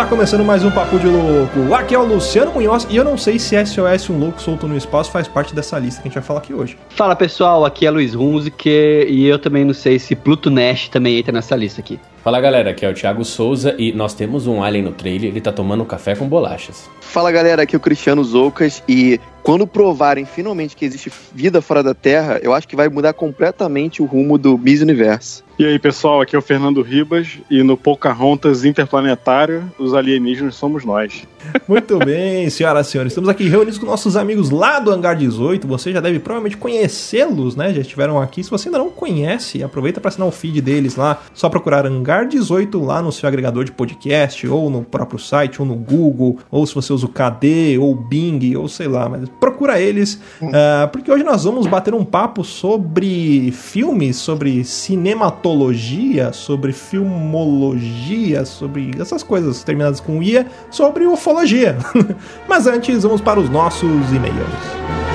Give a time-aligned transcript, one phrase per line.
[0.00, 1.74] Tá começando mais um Papo de Louco.
[1.74, 4.74] Aqui é o Luciano Munhoz e eu não sei se SOS Um Louco Solto no
[4.74, 6.78] Espaço faz parte dessa lista que a gente vai falar aqui hoje.
[6.88, 11.18] Fala pessoal, aqui é Luiz Hunziker e eu também não sei se Pluto Nash também
[11.18, 12.00] entra nessa lista aqui.
[12.24, 15.40] Fala galera, aqui é o Thiago Souza e nós temos um alien no trailer, ele
[15.40, 16.88] tá tomando café com bolachas.
[17.02, 21.82] Fala galera, aqui é o Cristiano Zoucas e quando provarem finalmente que existe vida fora
[21.82, 25.44] da Terra, eu acho que vai mudar completamente o rumo do Miss Universo.
[25.58, 30.86] E aí pessoal, aqui é o Fernando Ribas e no Pocahontas Interplanetário, os alienígenas somos
[30.86, 31.26] nós.
[31.68, 35.66] Muito bem, senhoras e senhores, estamos aqui reunidos com nossos amigos lá do Hangar 18,
[35.68, 40.00] você já deve provavelmente conhecê-los, né, já estiveram aqui, se você ainda não conhece, aproveita
[40.00, 43.72] para assinar o feed deles lá, só procurar Hangar 18 lá no seu agregador de
[43.72, 47.92] podcast, ou no próprio site, ou no Google, ou se você usa o KD, ou
[47.92, 52.04] o Bing, ou sei lá, mas procura eles, uh, porque hoje nós vamos bater um
[52.04, 61.76] papo sobre filmes, sobre cinematologia, sobre filmologia, sobre essas coisas terminadas com ia, sobre ufologia.
[62.48, 65.09] Mas antes, vamos para os nossos e-mails.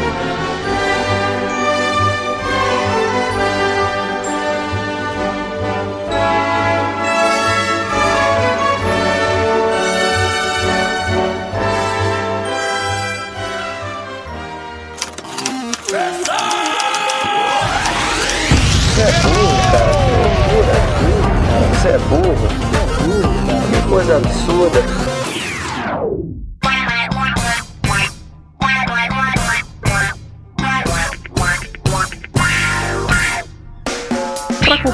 [21.72, 23.62] Você é burro, você é burro, cara.
[23.72, 25.15] Que coisa absurda.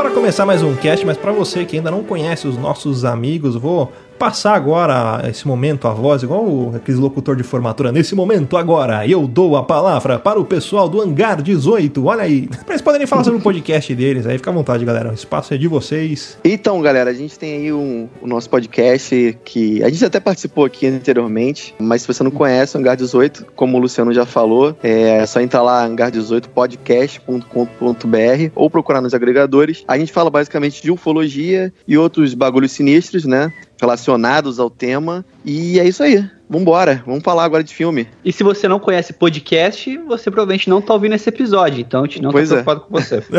[0.00, 3.54] Para começar mais um cast, mas para você que ainda não conhece os nossos amigos,
[3.54, 7.90] vou passar agora esse momento a voz, igual aquele locutor de formatura.
[7.90, 12.04] Nesse momento agora, eu dou a palavra para o pessoal do Hangar 18.
[12.04, 14.26] Olha aí, para eles poderem falar sobre o podcast deles.
[14.26, 15.10] Aí fica à vontade, galera.
[15.10, 16.36] O espaço é de vocês.
[16.44, 20.66] Então, galera, a gente tem aí um, o nosso podcast que a gente até participou
[20.66, 24.76] aqui anteriormente, mas se você não conhece o Hangar 18, como o Luciano já falou,
[24.82, 29.82] é só entrar lá hangar18podcast.com.br ou procurar nos agregadores.
[29.88, 33.50] A gente fala basicamente de ufologia e outros bagulhos sinistros, né?
[33.80, 35.24] Relacionados ao tema.
[35.44, 36.28] E é isso aí.
[36.48, 38.08] Vambora, vamos falar agora de filme.
[38.24, 42.06] E se você não conhece podcast, você provavelmente não tá ouvindo esse episódio, então a
[42.06, 42.84] gente não pois tá preocupado é.
[42.84, 43.22] com você.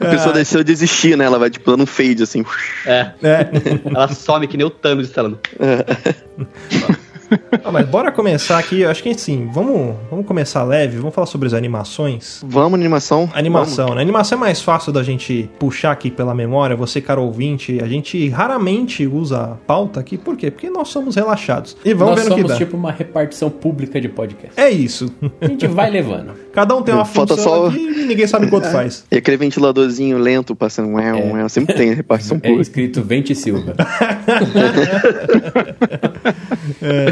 [0.00, 0.34] a pessoa é.
[0.34, 1.26] deixou de existir, né?
[1.26, 2.42] Ela vai tipo dando um fade assim.
[2.86, 3.12] É.
[3.22, 3.50] é.
[3.84, 5.38] Ela some que nem o Thanos instalando.
[5.60, 5.84] É.
[7.64, 8.80] ah, mas bora começar aqui.
[8.80, 12.42] Eu acho que sim, vamos, vamos começar leve, vamos falar sobre as animações.
[12.46, 13.28] Vamos, animação?
[13.32, 13.96] Animação, vamos.
[13.96, 14.02] né?
[14.02, 16.76] Animação é mais fácil da gente puxar aqui pela memória.
[16.76, 20.16] Você, cara ouvinte, a gente raramente usa pauta aqui.
[20.16, 20.50] Por quê?
[20.50, 21.76] Porque nós somos relaxados.
[21.84, 22.56] E vamos nós ver no que dá.
[22.56, 24.58] tipo uma repartição pública de podcast.
[24.58, 25.12] É isso.
[25.40, 26.32] A gente vai levando.
[26.58, 27.76] Cada um tem uma Falta função só...
[27.76, 28.72] e ninguém sabe quanto é.
[28.72, 29.04] faz.
[29.12, 31.14] E aquele ventiladorzinho lento passando um, é.
[31.14, 32.60] um, sempre tem repartição é pública.
[32.60, 33.76] É escrito Vente Silva.
[36.82, 37.06] é.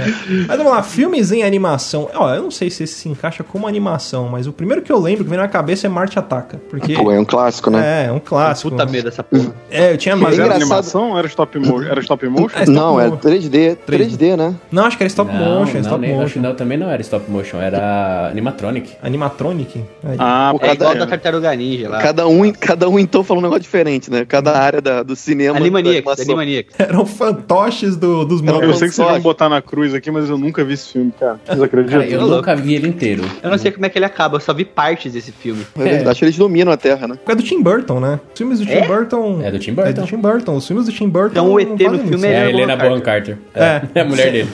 [0.49, 2.11] Mas vamos lá, filmes em animação.
[2.13, 4.99] Ó, eu não sei se esse se encaixa como animação, mas o primeiro que eu
[4.99, 6.61] lembro que vem na cabeça é Marte Ataca.
[6.69, 6.95] Porque...
[6.95, 8.03] Pô, é um clássico, né?
[8.03, 8.71] É, é um clássico.
[8.71, 9.55] Puta medo dessa porra.
[9.71, 10.17] É, eu tinha.
[10.17, 11.17] Mas era animação?
[11.17, 11.89] Era stop motion?
[11.89, 12.59] Era stop motion?
[12.59, 13.77] É, stop não, é 3D.
[13.87, 14.17] 3D.
[14.17, 14.57] 3D, né?
[14.73, 15.75] Não, acho que era stop não, motion.
[15.75, 16.25] Não, stop nem, motion.
[16.25, 18.91] Acho, não, também não era stop motion, era animatronic.
[19.01, 19.36] Animatronic.
[19.41, 19.85] Animatronic.
[20.05, 20.17] Aí.
[20.19, 21.99] Ah, Por É cada- igual da Tartaruga Ninja lá.
[22.01, 24.25] Cada um, cada um então falou um negócio diferente, né?
[24.25, 25.57] Cada área da- do cinema.
[25.57, 26.25] Animaniacs, animação.
[26.25, 26.75] Animaniacs.
[26.81, 28.79] Eram fantoches do, dos Era Eu manos.
[28.79, 31.39] sei que vocês vão botar na cruz aqui, mas eu nunca vi esse filme, cara.
[31.47, 32.01] Vocês acreditam?
[32.01, 32.37] Cara, eu louco.
[32.37, 33.25] nunca vi ele inteiro.
[33.43, 35.67] Eu não sei como é que ele acaba, eu só vi partes desse filme.
[35.79, 37.17] É acho que eles dominam a Terra, né?
[37.27, 38.21] É do Tim Burton, né?
[38.33, 38.87] Os filmes do Tim É?
[38.87, 39.41] Burton.
[39.43, 39.91] É do Tim Burton.
[39.91, 40.57] É do Tim Burton.
[40.57, 41.31] Os filmes do Tim Burton.
[41.33, 43.39] Então o ET não no fazem muito filme É a Helena Bonham Carter.
[43.55, 43.65] É.
[43.65, 44.49] É, é a mulher dele.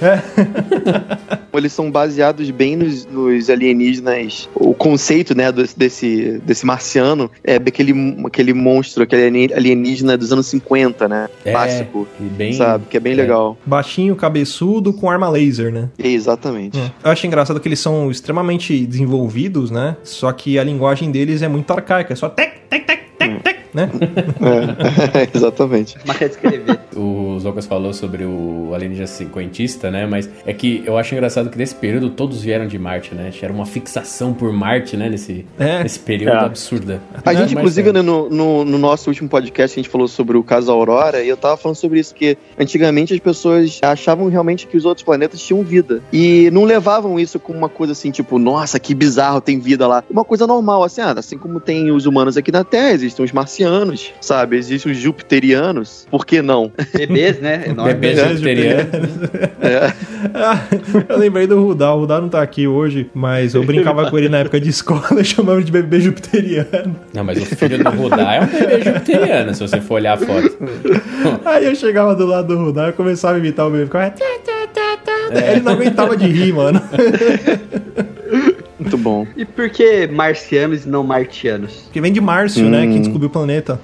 [1.54, 4.48] Eles são baseados bem nos, nos alienígenas.
[4.64, 7.92] O conceito, né, desse, desse, desse marciano é aquele,
[8.24, 11.28] aquele monstro, aquele alienígena dos anos 50, né?
[11.44, 12.06] É, Clássico.
[12.18, 12.84] bem- Sabe?
[12.88, 13.16] Que é bem é.
[13.16, 13.56] legal.
[13.66, 15.88] Baixinho, cabeçudo, com arma laser, né?
[15.98, 16.78] Exatamente.
[17.04, 19.96] Eu acho engraçado que eles são extremamente desenvolvidos, né?
[20.02, 22.12] Só que a linguagem deles é muito arcaica.
[22.12, 23.88] É só tec, tec, tec, tec, tec, né?
[25.14, 25.96] É, exatamente.
[26.06, 26.80] Máquina de escrever.
[26.96, 30.06] O Zocas falou sobre o alienígena cinquentista, né?
[30.06, 33.30] Mas é que eu acho engraçado que nesse período todos vieram de Marte, né?
[33.40, 35.08] Era uma fixação por Marte, né?
[35.08, 35.82] Nesse, É.
[35.82, 36.44] nesse período É.
[36.44, 37.00] absurda.
[37.24, 37.92] A gente, inclusive, é.
[37.92, 41.28] né, no, no, no nosso último podcast, a gente falou sobre o caso Aurora, e
[41.28, 45.40] eu tava falando sobre isso, que antigamente as pessoas achavam realmente que os outros planetas
[45.40, 46.02] tinham vida.
[46.12, 50.04] E não levavam isso como uma coisa assim, tipo, nossa, que bizarro, tem vida lá.
[50.10, 53.32] Uma coisa normal, assim, ah, assim como tem os humanos aqui na Terra, existem os
[53.32, 53.61] marcianos,
[54.20, 54.56] sabe?
[54.56, 56.72] Existem os jupiterianos, por que não?
[56.94, 57.64] Bebês, né?
[57.68, 57.94] Enorme.
[57.94, 58.84] Bebês É, jupiterianos.
[59.60, 59.92] É,
[60.34, 60.60] Ah,
[61.08, 61.92] eu lembrei do Rudá.
[61.94, 65.02] O Rudá não tá aqui hoje, mas eu brincava com ele na época de escola
[65.20, 66.96] e chamava de bebê jupiteriano.
[67.14, 70.16] Não, mas o filho do Rudá é um bebê jupiteriano, se você for olhar a
[70.16, 70.56] foto.
[71.44, 73.84] Aí eu chegava do lado do Rudá e começava a imitar o bebê.
[73.86, 74.10] Ficava...
[74.10, 75.40] "Tã, tã, tã, tã".
[75.52, 76.80] Ele não aguentava de rir, mano.
[78.82, 79.26] Muito bom.
[79.36, 81.88] E por que marcianos e não martianos?
[81.92, 82.82] Que vem de Márcio, né?
[82.82, 82.92] Hum.
[82.92, 83.80] Que descobriu o planeta.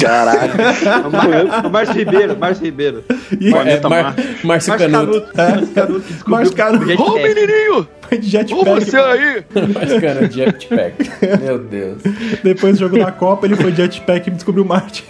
[0.00, 0.52] Caralho.
[1.06, 3.04] O Mar- Márcio Ribeiro, Márcio Ribeiro.
[3.40, 4.14] E Planeta É, Mar-.
[4.44, 5.20] Márcio Márcio Canuto.
[5.32, 5.32] Canuto.
[5.36, 6.84] Márcio Canuto Márcio Canuto.
[6.84, 7.10] o jetpack.
[7.10, 7.88] Ô, menininho!
[8.08, 8.84] foi de Ô, jetpack.
[8.84, 9.44] você aí!
[9.74, 11.10] Márcio Canuto Jetpack.
[11.42, 11.98] Meu Deus.
[12.42, 15.04] Depois do jogo da Copa, ele foi de jetpack e descobriu Marte.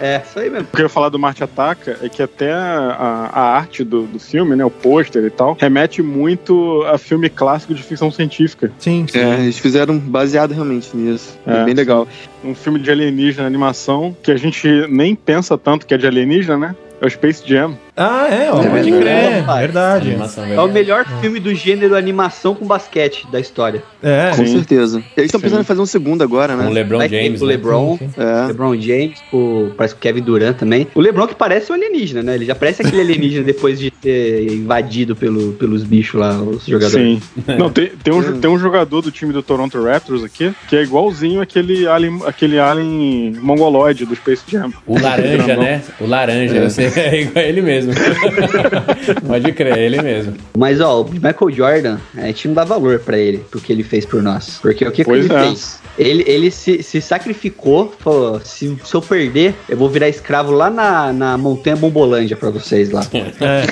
[0.00, 0.66] É, isso aí mesmo.
[0.72, 4.02] O que eu ia falar do Marte Ataca é que até a, a arte do,
[4.04, 8.70] do filme, né, o pôster e tal, remete muito a filme clássico de ficção científica.
[8.78, 9.18] Sim, sim.
[9.18, 11.36] É, eles fizeram baseado realmente nisso.
[11.46, 12.06] É, É, bem legal.
[12.42, 16.56] Um filme de alienígena, animação, que a gente nem pensa tanto que é de alienígena,
[16.56, 16.76] né?
[17.00, 17.76] É o Space Jam.
[18.02, 19.02] Ah, é, ó, É pode verdade.
[19.02, 19.40] crer.
[19.40, 20.16] Rapaz, Verdade.
[20.56, 23.82] É o melhor filme do gênero animação com basquete da história.
[24.02, 24.54] É, Com Sim.
[24.56, 25.02] certeza.
[25.14, 26.70] Eles estão pensando em fazer um segundo agora, Com o né?
[26.70, 27.42] LeBron Vai James.
[27.42, 27.52] o né?
[27.52, 28.46] LeBron, Sim, É.
[28.46, 30.88] LeBron James, o, parece que o Kevin Durant também.
[30.94, 32.36] O LeBron que parece um alienígena, né?
[32.36, 36.92] Ele já parece aquele alienígena depois de ter invadido pelo, pelos bichos lá, os jogadores.
[37.22, 37.22] Sim.
[37.58, 40.82] Não, tem, tem, um, tem um jogador do time do Toronto Raptors aqui que é
[40.82, 44.72] igualzinho aquele alien, aquele alien mongoloide do Space Jam.
[44.86, 45.82] O laranja, né?
[46.00, 47.89] O laranja, você é igual a ele mesmo.
[49.26, 50.34] Pode crer, é ele mesmo.
[50.56, 53.82] Mas, ó, o Michael Jordan, a gente não dá valor pra ele, pro que ele
[53.82, 54.58] fez por nós.
[54.60, 55.44] Porque o que, que ele é.
[55.44, 55.80] fez?
[55.98, 60.70] Ele, ele se, se sacrificou, falou: se, se eu perder, eu vou virar escravo lá
[60.70, 63.06] na, na Montanha Bombolândia pra vocês lá.
[63.12, 63.66] é.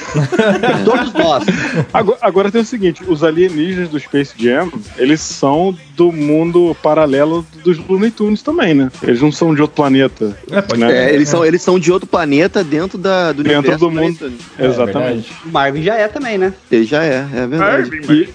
[0.85, 1.45] Todos nós.
[1.93, 7.45] Agora, agora tem o seguinte, os alienígenas do Space Jam, eles são do mundo paralelo
[7.65, 8.91] dos Looney Tunes também, né?
[9.03, 10.37] Eles não são de outro planeta.
[10.51, 11.11] É, pode né?
[11.11, 13.98] É, eles, são, eles são de outro planeta dentro da, do Dentro universo do mundo.
[13.99, 14.37] Planetano.
[14.59, 15.33] Exatamente.
[15.45, 16.53] O Marvin já é também, né?
[16.71, 17.91] Ele já é, é verdade.
[18.09, 18.29] E,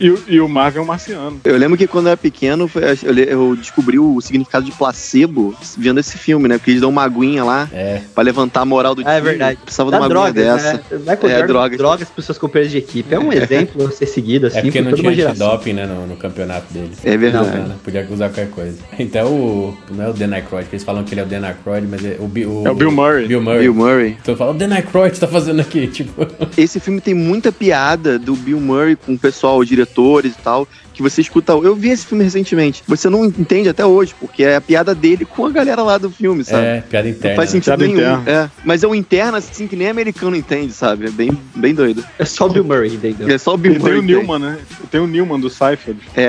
[0.00, 1.40] e, o- e o Marvel é um marciano.
[1.44, 5.54] Eu lembro que quando eu era pequeno, foi- eu, eu descobri o significado de placebo
[5.76, 6.58] vendo esse filme, né?
[6.58, 8.00] Porque eles dão uma aguinha lá É.
[8.14, 9.28] pra levantar a moral do Ah, é time.
[9.30, 9.58] verdade.
[9.62, 10.98] Precisava Dá de uma aguinha drogas, dessa.
[10.98, 11.18] né?
[11.40, 11.78] É, drogas.
[11.78, 13.14] drogas pros seus companheiros de equipe.
[13.14, 16.06] É um exemplo a ser seguido, assim, É porque por não tinha antidoping, né, no,
[16.06, 16.98] no campeonato deles.
[17.04, 17.50] É verdade.
[17.56, 17.74] Não, né?
[17.82, 18.78] Podia usar qualquer coisa.
[18.98, 21.46] Então, o, não é o Dan Aykroyd, que eles falam que ele é o Dan
[21.46, 23.26] Aykroyd, mas é o, o, É o Bill Murray.
[23.26, 23.60] Bill Murray.
[23.60, 24.16] Bill Murray.
[24.20, 26.26] Então fala, o Dan Aykroyd tá fazendo aqui, tipo...
[26.56, 30.68] Esse filme tem muita piada do Bill Murray com o pessoal, os diretores e tal,
[30.92, 31.52] que você escuta.
[31.52, 32.82] Eu vi esse filme recentemente.
[32.86, 36.10] Você não entende até hoje, porque é a piada dele com a galera lá do
[36.10, 36.62] filme, sabe?
[36.66, 37.36] É, piada Não interna.
[37.36, 38.22] faz sentido Piada nenhum.
[38.26, 38.50] É.
[38.64, 41.06] Mas é um interno assim que nem americano entende, sabe?
[41.06, 42.04] É bem, bem doido.
[42.18, 43.28] É só o Bill Murray, entendeu?
[43.28, 43.98] É só o Bill E tem Murray.
[43.98, 44.58] o que Newman, né?
[44.90, 46.00] Tem o Newman do Seinfeld.
[46.14, 46.24] É.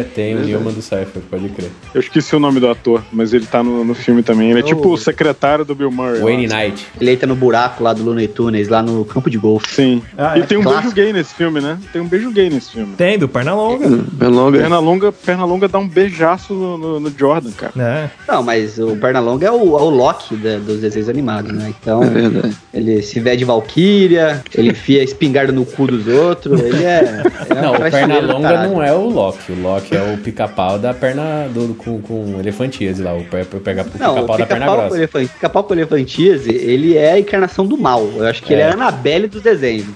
[0.00, 0.40] É, tem o.
[0.40, 1.70] Newman do Cypher, pode crer.
[1.94, 4.50] Eu esqueci o nome do ator, mas ele tá no, no filme também.
[4.50, 4.66] Ele é Oh.
[4.66, 6.20] tipo o secretário do Bill Murray.
[6.20, 6.56] Wayne lá.
[6.64, 6.86] Knight.
[7.00, 9.74] Ele entra no buraco lá do Looney Tunes, lá no campo de golfe.
[9.74, 10.02] Sim.
[10.16, 10.82] Ah, e é tem um clássico.
[10.94, 11.78] beijo gay nesse filme, né?
[11.92, 12.94] Tem um beijo gay nesse filme.
[12.96, 13.86] Tem, do Pernalonga.
[14.20, 14.58] É longa.
[14.58, 17.72] Perna longa, perna longa dá um beijaço no, no- no Jordan, cara.
[17.78, 18.10] É.
[18.32, 21.72] Não, mas o Pernalonga é o, é o Loki da- dos desenhos animados, né?
[21.80, 26.84] Então, É ele se vê de Valkyria, ele enfia espingarda no cu dos outros, ele
[26.84, 27.22] é.
[27.50, 28.70] é Não, o traiçoeiro perna do longa caralho.
[28.72, 29.52] não é o Loki.
[29.52, 33.14] O Loki é o pica-pau da perna do, com, com elefantíase lá.
[33.14, 35.18] O pe- pegar o o pica-pau da perna pica-pau com grossa.
[35.34, 38.02] pica-pau com elefantíase, ele é a encarnação do mal.
[38.16, 38.64] Eu acho que ele É.
[38.66, 39.86] é a Annabelle dos desenhos,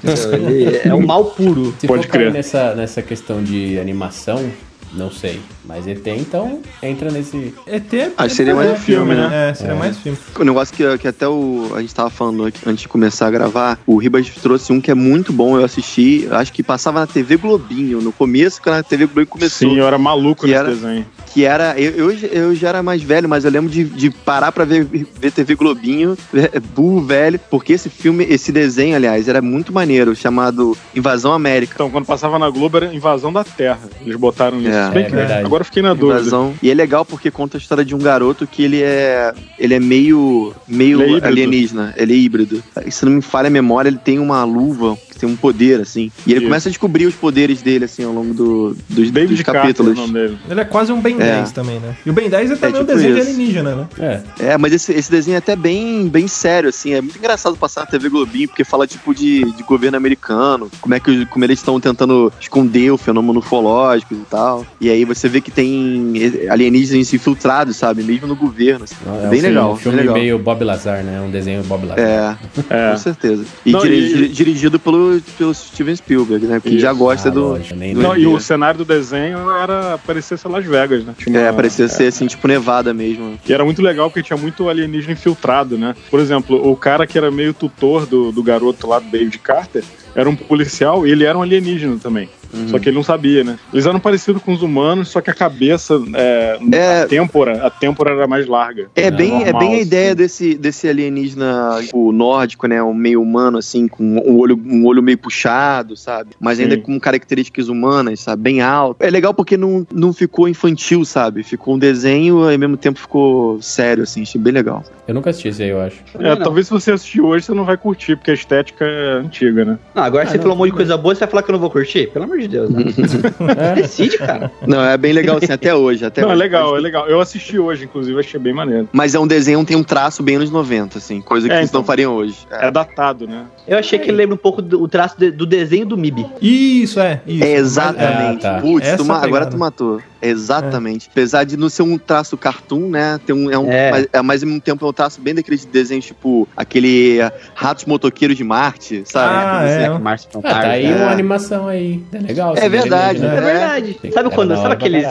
[0.85, 1.75] é um mal puro.
[1.81, 2.33] Se Pode crer.
[2.33, 4.51] nessa, nessa questão de animação,
[4.93, 5.39] Não sei.
[5.65, 7.55] Mas ET, então, entra nesse.
[7.65, 9.51] ET é, Ah, seria mais um filme, né?
[9.51, 10.19] É, seria mais filme.
[10.37, 13.31] O negócio que, que até o, a gente tava falando aqui, antes de começar a
[13.31, 17.07] gravar, o Ribas trouxe um que é muito bom, eu assisti, acho que passava na
[17.07, 19.71] TV Globinho, no começo, quando a TV Globinho começou.
[19.71, 21.07] Sim, eu era maluco Que nesse era- desenho.
[21.33, 21.79] Que era.
[21.81, 24.85] Eu, eu, eu já era mais velho, mas eu lembro de, de parar pra ver,
[24.85, 30.15] ver TV Globinho, é, burro velho, porque esse filme, esse desenho, aliás, era muito maneiro,
[30.15, 31.75] chamado Invasão América.
[31.75, 33.81] Então, quando passava na Globo era Invasão da Terra.
[34.05, 34.77] Eles botaram nisso.
[34.77, 34.91] É.
[34.91, 35.45] Bem É que verdade.
[35.47, 36.21] Agora eu fiquei na dúvida.
[36.21, 36.55] Invasão.
[36.63, 39.33] E é legal porque conta a história de um garoto que ele é.
[39.59, 40.55] Ele é meio.
[40.67, 41.95] meio Ele é alienígena.
[41.97, 42.63] Ele é híbrido.
[42.91, 46.11] Se não me falha a memória, ele tem uma luva tem um poder, assim.
[46.27, 46.47] E ele Isso.
[46.49, 49.63] começa a descobrir os poderes dele, assim, ao longo do, dos, David dos Carter é
[49.65, 49.97] capítulos.
[49.97, 50.39] nome dele.
[50.49, 51.37] Ele é quase um Ben É.
[51.41, 51.97] 10 também, né?
[52.05, 53.31] E o Ben 10 é também um tipo desenho de isso.
[53.31, 53.89] alienígena, né?
[53.99, 54.21] É.
[54.53, 56.93] É, mas esse, esse desenho é até bem, bem sério, assim.
[56.95, 60.71] É muito engraçado passar na TV Globinho, porque fala, tipo, de, de governo americano.
[60.81, 64.67] Como é que como eles estão tentando esconder o fenômeno ufológico e tal.
[64.81, 66.13] E aí você vê que tem
[66.49, 68.03] alienígenas infiltrados, sabe?
[68.03, 68.85] Mesmo no governo.
[68.85, 68.95] assim.
[69.05, 70.15] É bem um filme- legal, Um filme bem legal.
[70.23, 71.21] meio Bob Lazar, né?
[71.21, 71.99] Um desenho Bob Lazar.
[72.05, 72.37] É,
[72.71, 72.91] É.
[72.93, 73.45] com certeza.
[73.65, 76.61] E, Não, diri- e- diri- dirigido pelo, pelo Steven Spielberg, né?
[76.61, 77.59] Que já gosta Ah, do.
[77.59, 81.15] do- Não, e o cenário do desenho era parecia ser Las Vegas, né?
[81.19, 83.39] Tinha É, uma- parecia ser assim, tipo Nevada mesmo.
[83.49, 85.95] E era muito legal porque tinha muito alienígena infiltrado, né?
[86.11, 89.83] Por exemplo, o cara que era meio tutor do, do garoto lá, do David Carter,
[90.15, 92.29] era um policial e ele era um alienígena também.
[92.53, 92.69] Uhum.
[92.69, 93.57] Só que ele não sabia, né?
[93.73, 97.03] Eles eram parecidos com os humanos, só que a cabeça, é, É.
[97.03, 98.91] a têmpora, a têmpora era mais larga.
[98.97, 99.83] É Não, bem, é normal, bem a assim.
[99.83, 102.83] ideia desse, desse alienígena tipo, nórdico, né?
[102.83, 106.31] Um meio humano, assim, com um olho, um olho meio puxado, sabe?
[106.41, 106.81] Mas ainda Sim.
[106.83, 108.43] com características humanas, sabe?
[108.43, 108.97] Bem alto.
[109.01, 111.45] É legal porque não, não ficou infantil, sabe?
[111.45, 114.23] Ficou um desenho e ao mesmo tempo ficou sério, assim.
[114.23, 114.85] Achei bem legal.
[115.07, 115.97] Eu nunca assisti esse aí, eu acho.
[116.19, 119.65] É, talvez se você assistir hoje, você não vai curtir, porque a estética é antiga,
[119.65, 119.79] né?
[119.95, 121.51] Não, agora Ah, você não, falou um monte de coisa boa, você vai falar que
[121.51, 122.09] eu não vou curtir?
[122.09, 122.85] Pelo amor de Deus, né?
[123.77, 124.51] Decide, cara.
[124.67, 126.05] Não, é bem legal, assim, até hoje.
[126.05, 126.43] Até não, é hoje.
[126.43, 127.07] legal, é legal.
[127.09, 128.89] Eu assisti hoje, inclusive, achei bem maneiro.
[128.93, 131.21] Mas é um desenho, tem um traço bem anos 90, assim.
[131.21, 131.81] Coisa que É, eles então.
[131.81, 132.37] não fariam hoje.
[132.51, 132.67] É.
[132.67, 133.45] É datado, né?
[133.67, 136.27] Eu achei que ele lembra um pouco do o traço de- do desenho do MIB.
[136.41, 137.21] Isso, é.
[137.27, 137.45] Isso.
[137.45, 138.47] É exatamente.
[138.47, 138.61] Ah, tá.
[138.61, 140.01] Putz, tu agora tu matou.
[140.23, 141.09] Exatamente.
[141.11, 143.19] Apesar de não ser um traço cartoon, né?
[143.25, 143.91] Tem um, é um, É.
[143.91, 147.33] Mas, é, mas ao mesmo tempo é um traço bem daqueles desenhos, tipo, aquele eh,
[147.55, 149.35] Ratos Motoqueiros de Marte, sabe?
[149.35, 149.87] Ah, é.
[149.89, 150.95] Zack Márcio Ah, tá aí É.
[150.97, 152.03] uma animação aí.
[152.13, 152.55] É legal.
[152.55, 153.35] É esse verdade, alienígena.
[153.35, 153.41] É É.
[153.81, 154.01] verdade.
[154.13, 154.57] Sabe quando?
[154.57, 155.05] Sabe aqueles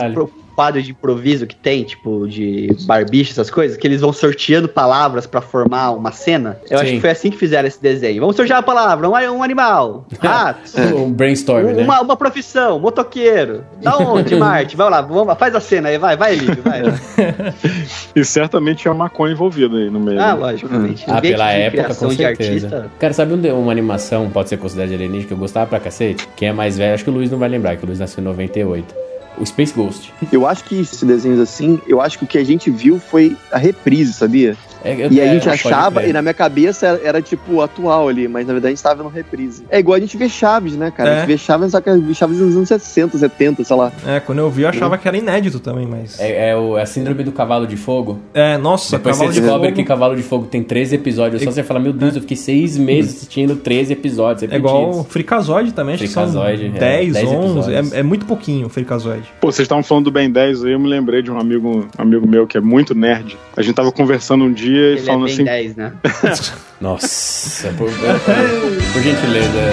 [0.60, 5.26] quadros de improviso que tem, tipo, de barbicha, essas coisas, que eles vão sorteando palavras
[5.26, 6.58] pra formar uma cena?
[6.68, 6.96] Eu acho Sim.
[6.96, 8.20] que foi assim que fizeram esse desenho.
[8.20, 11.82] Vamos sortear a palavra, um, um animal, ratos, Um brainstorm, né?
[11.82, 13.64] uma, uma profissão, motoqueiro.
[13.80, 14.76] Da onde, Marte?
[14.76, 16.82] Vai lá, vamos faz a cena aí, vai, vai, Lívio, vai.
[18.14, 20.20] E certamente tinha maconha envolvida aí no meio.
[20.20, 21.04] Ah, logicamente.
[21.06, 22.66] Ah, pela de época, com de certeza.
[22.66, 22.90] artista.
[22.98, 26.28] Cara, sabe um uma animação, pode ser considerada de alienígena, que eu gostava pra cacete?
[26.36, 28.20] Quem é mais velho, acho que o Luiz não vai lembrar, que o Luiz nasceu
[28.20, 29.09] em 98.
[29.40, 30.12] O Space Ghost.
[30.30, 33.34] Eu acho que esses desenhos assim, eu acho que o que a gente viu foi
[33.50, 34.54] a reprise, sabia?
[34.84, 38.26] É, E a é, gente achava, e na minha cabeça era, era, tipo atual ali,
[38.28, 39.64] mas na verdade a gente tava vendo reprise.
[39.70, 41.10] É igual a gente vê Chaves, né, cara?
[41.10, 41.18] A É.
[41.18, 43.92] gente vê Chaves, só que Chaves nos anos 60, 70, sei lá.
[44.06, 46.18] É, quando eu vi eu achava que era inédito também, mas.
[46.18, 48.18] É, É, é o, é a síndrome do cavalo de fogo.
[48.60, 51.42] nossa, Depois Cavalo você de descobre Fogo que Cavalo de Fogo tem 13 episódios.
[51.42, 54.50] Só você fala, meu Deus, eu fiquei seis meses assistindo 13 episódios.
[54.50, 57.34] É igual o Fricazoide também, acho que são Fricazoide, é, 10, 10 11.
[57.36, 57.92] episódios.
[57.92, 59.28] É, é muito pouquinho o Fricazoide.
[59.40, 62.02] Pô, vocês estavam falando do Ben 10 aí, eu me lembrei de um amigo, um
[62.02, 63.36] amigo meu que é muito nerd.
[63.56, 65.44] A gente tava conversando um dia e Ele é falando bem assim.
[65.44, 65.92] 10, né?
[66.80, 69.72] Nossa, por, por, por gentileza,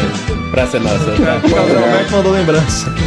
[0.51, 1.15] praça é nossa.
[1.15, 1.37] Tá?
[1.37, 2.93] O Roberto mandou lembrança.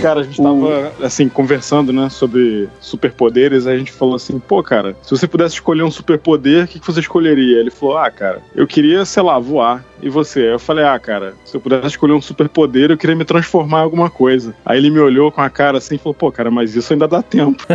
[0.00, 4.62] Cara, a gente tava, assim, conversando, né, sobre superpoderes, aí a gente falou assim, pô,
[4.62, 7.58] cara, se você pudesse escolher um superpoder, o que, que você escolheria?
[7.58, 9.84] Ele falou, ah, cara, eu queria, sei lá, voar.
[10.02, 10.40] E você?
[10.40, 13.80] Aí eu falei, ah, cara, se eu pudesse escolher um superpoder, eu queria me transformar
[13.80, 14.54] em alguma coisa.
[14.64, 17.08] Aí ele me olhou com a cara assim e falou, pô, cara, mas isso ainda
[17.08, 17.64] dá tempo.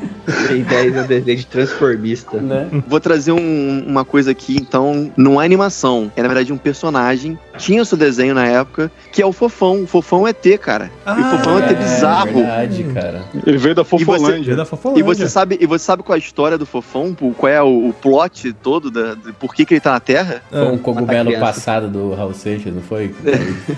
[0.48, 2.38] Bem 10 é um desenho de transformista.
[2.40, 2.68] Né?
[2.86, 7.38] Vou trazer um- uma coisa aqui, então, não é animação, é na verdade um personagem.
[7.58, 9.82] Tinha o seu desenho na época, que é o Fofão.
[9.82, 10.90] O Fofão é T, cara.
[11.06, 12.32] e o Fofão é T bizarro.
[12.34, 13.22] verdade, cara.
[13.46, 14.56] Ele veio da Dia Fofolândia.
[14.56, 15.00] da Fofolândia.
[15.00, 17.14] E você sabe, e você sabe qual é a história do Fofão?
[17.36, 20.42] Qual é o, o plot todo da, de por que, que ele tá na Terra?
[20.50, 21.44] Foi um cogumelo criança.
[21.46, 23.14] passado do Raul Seixas, não foi?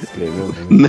[0.03, 0.55] Escreveu.
[0.71, 0.89] Não.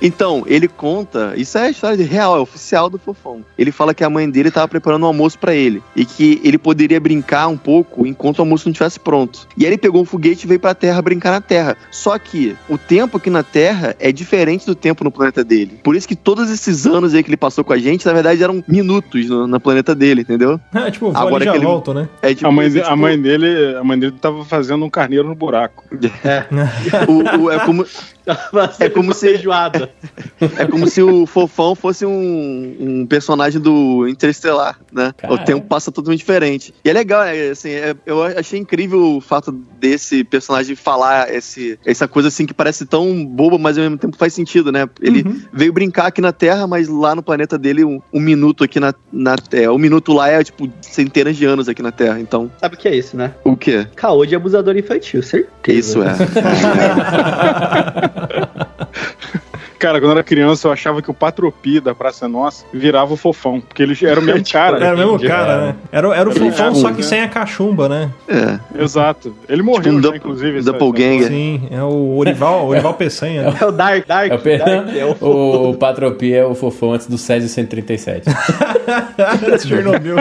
[0.00, 3.44] Então, ele conta, isso é a história de real, é oficial do Fofão.
[3.58, 5.82] Ele fala que a mãe dele tava preparando um almoço pra ele.
[5.94, 9.46] E que ele poderia brincar um pouco enquanto o almoço não estivesse pronto.
[9.56, 11.76] E aí ele pegou um foguete e veio pra Terra brincar na Terra.
[11.90, 15.78] Só que o tempo aqui na Terra é diferente do tempo no planeta dele.
[15.84, 18.42] Por isso que todos esses anos aí que ele passou com a gente, na verdade,
[18.42, 20.58] eram minutos no, no planeta dele, entendeu?
[20.82, 22.08] É, tipo, vou Agora já que ele- volto, né?
[22.22, 24.90] É tipo, a, mãe, de- tipo, a, mãe dele, a mãe dele tava fazendo um
[24.90, 25.84] carneiro no buraco.
[27.08, 27.84] o- o- é como,
[28.78, 29.90] É como se- feijoada.
[30.56, 35.12] É como se o Fofão fosse um, um personagem do Interestelar, né?
[35.16, 35.34] Cara.
[35.34, 36.72] O tempo passa totalmente diferente.
[36.84, 41.78] E é legal, é, assim, é- eu achei incrível o fato desse personagem falar esse,
[41.84, 44.88] essa coisa assim que parece tão boba, mas ao mesmo tempo faz sentido, né?
[45.00, 45.40] Ele Uhum.
[45.52, 48.94] veio brincar aqui na Terra, mas lá no planeta dele, um, um minuto aqui na,
[49.12, 49.72] na Terra.
[49.72, 52.20] Um minuto lá é, tipo, centenas de anos aqui na Terra.
[52.20, 53.34] Então, Sabe o que é isso, né?
[53.44, 53.86] o quê?
[53.96, 55.72] Caô de abusador infantil, certeza.
[55.72, 56.12] Isso é.
[59.78, 63.16] Cara, quando eu era criança, eu achava que o Patropi da Praça Nossa virava o
[63.16, 64.76] fofão, porque eles eram o mesmo cara.
[64.78, 65.74] Era o mesmo cara, né?
[65.90, 67.02] Era, era o Era fofão, tipo, só que né?
[67.02, 68.08] sem a cachumba, né?
[68.28, 68.80] É.
[68.80, 69.34] Exato.
[69.48, 70.62] Ele morreu, Tipo um já, dopp- inclusive.
[70.62, 71.26] doppelganger.
[71.26, 73.42] Sim, é o Orival, Orival Peçanha.
[73.42, 73.54] né?
[73.60, 76.54] É o Dark, Dark, É o, pe- Dark, é o o, o Patropi é o
[76.54, 78.30] fofão antes do Césio 137.
[79.66, 80.14] Chernobyl.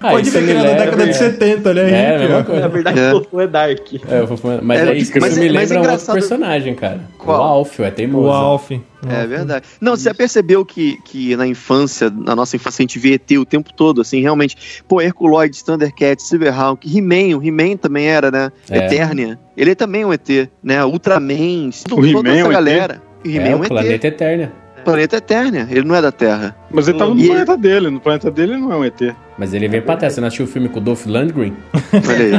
[0.00, 1.92] Ah, Pode ver que me ele é da década de 70, olha aí.
[1.92, 2.60] É, a mesma coisa.
[2.60, 3.12] Na verdade, É.
[3.14, 3.80] o Fofão é Dark.
[4.08, 5.90] É, o fofão- Mas É, é, isso que mas isso é- me mas é lembra
[5.90, 7.00] um outro engraçado- personagem, cara.
[7.18, 7.38] Qual?
[7.38, 8.28] O Alf, é teimoso.
[8.28, 8.70] O Alf.
[9.08, 9.66] É verdade.
[9.80, 13.30] Não, você já percebeu que, que na infância, na nossa infância, a gente vê ET
[13.38, 14.56] o tempo todo, assim, realmente.
[14.86, 18.52] Pô, Herculoid, Thundercat, Silverhawk, He-Man, o He-Man também era, né?
[18.70, 18.78] É.
[18.86, 19.38] Eternia.
[19.56, 20.84] Ele também é um ET, né?
[20.84, 23.02] Ultraman, toda He-Man essa é galera.
[23.24, 23.68] O He-Man É, é o um ET.
[23.68, 24.52] Planeta Eterna.
[24.84, 25.66] Planeta Eternia.
[25.70, 26.54] Ele não é da Terra.
[26.70, 27.90] Mas ele tava no E- planeta dele.
[27.90, 29.14] No planeta dele ele não é um ET.
[29.38, 30.10] Mas ele vem pra terra.
[30.10, 31.54] Você não assistiu o filme com o Dolph Lundgren?
[31.92, 32.32] Olha aí.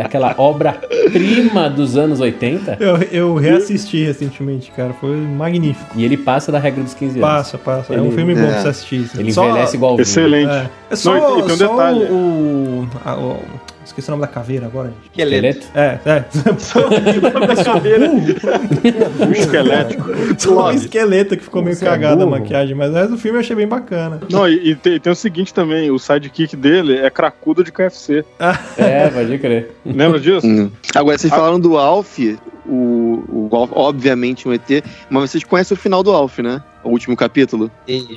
[0.04, 2.76] Aquela, obra-prima dos anos 80.
[2.80, 4.92] Eu, eu reassisti recentemente, cara.
[4.92, 5.90] Foi magnífico.
[5.96, 7.20] E ele passa da regra dos 15 anos.
[7.28, 7.94] Passa, passa.
[7.94, 8.46] é um Ele- filme bom é.
[8.52, 9.04] pra você assistir.
[9.04, 9.20] assim.
[9.20, 10.02] Ele Só- envelhece igual o vinho.
[10.02, 10.50] Excelente.
[10.50, 12.04] É, é só, Não, e tem um só detalhe.
[12.04, 13.44] o, a- o-
[13.90, 15.10] Esqueci o nome da caveira agora, gente.
[15.10, 15.66] Esqueleto.
[15.74, 16.24] É, é.
[19.26, 20.04] O esquelético.
[20.38, 22.38] Só o esqueleto que ficou meio Você é cagado a burro.
[22.38, 24.20] maquiagem, mas o resto do filme eu achei bem bacana.
[24.30, 28.24] Não, e, e tem, tem o seguinte também, o sidekick dele é cracudo de KFC.
[28.78, 29.72] É, pode crer.
[29.84, 30.46] Lembra disso?
[30.46, 30.70] Hum.
[30.94, 32.18] Agora, vocês falaram do Alf,
[32.70, 36.62] o, o Alf, obviamente um ET, mas vocês conhecem o final do Alf, né?
[36.82, 37.70] O último capítulo.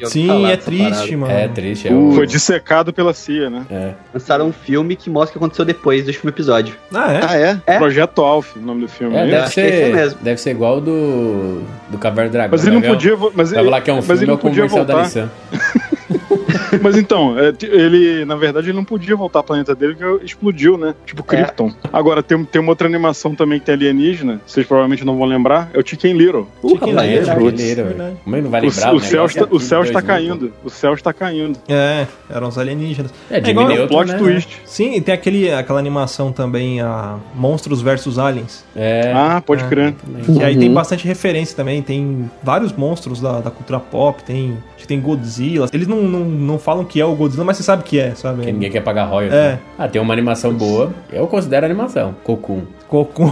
[0.06, 1.18] Sim, falar é triste, parada.
[1.18, 1.34] mano.
[1.34, 1.88] É triste.
[1.90, 2.14] É o...
[2.14, 3.66] Foi dissecado pela CIA, né?
[3.70, 3.92] É.
[4.14, 6.76] Lançaram um filme que mostra o que aconteceu depois do último episódio.
[6.94, 7.20] Ah, é?
[7.28, 7.62] Ah, é?
[7.76, 7.78] É?
[7.78, 9.16] Projeto Alf, o nome do filme.
[9.18, 9.32] É, né?
[9.32, 10.20] deve, é esse ser, mesmo.
[10.22, 12.52] deve ser igual do, do Caverna do Dragão.
[12.52, 13.32] Mas ele não vai ver- podia.
[13.36, 15.10] Mas Vai ele, falar que é um mas filme ele ou não podia voltar.
[16.82, 20.78] Mas então, é, ele, na verdade, ele não podia voltar ao planeta dele porque explodiu,
[20.78, 20.94] né?
[21.06, 21.72] Tipo Krypton.
[21.92, 25.70] Agora, tem, tem uma outra animação também que tem alienígena, vocês provavelmente não vão lembrar,
[25.74, 26.48] é o Chicken Little.
[26.62, 27.76] Chicken Porra, Little, é, verdade.
[27.76, 28.18] velho.
[28.24, 28.94] Como é não vai O, lembrar?
[28.96, 30.54] o céu, está, o céu está caindo.
[30.64, 31.58] O céu está caindo.
[31.68, 33.14] É, eram os alienígenas.
[33.30, 34.18] É, Jimmy igual- Plot né?
[34.18, 34.62] twist.
[34.66, 38.64] Sim, e tem aquele, aquela animação também, a Monstros versus Aliens.
[38.76, 39.12] É.
[39.16, 39.68] Ah, pode É.
[39.68, 39.94] crer.
[39.94, 40.24] também.
[40.24, 40.74] Que aí tem Uhum.
[40.74, 45.68] bastante referência também, tem vários monstros da, da cultura pop, tem, acho que tem Godzilla.
[45.74, 48.44] Eles não, não, não falam que é o Godzilla, mas você sabe que é, sabe?
[48.44, 49.40] Que ninguém quer pagar royalties.
[49.40, 49.52] É.
[49.54, 49.60] né?
[49.78, 50.94] Ah, tem uma animação boa.
[51.12, 52.16] Eu considero animação.
[52.24, 52.62] Cocoon.
[52.88, 53.30] Cocum.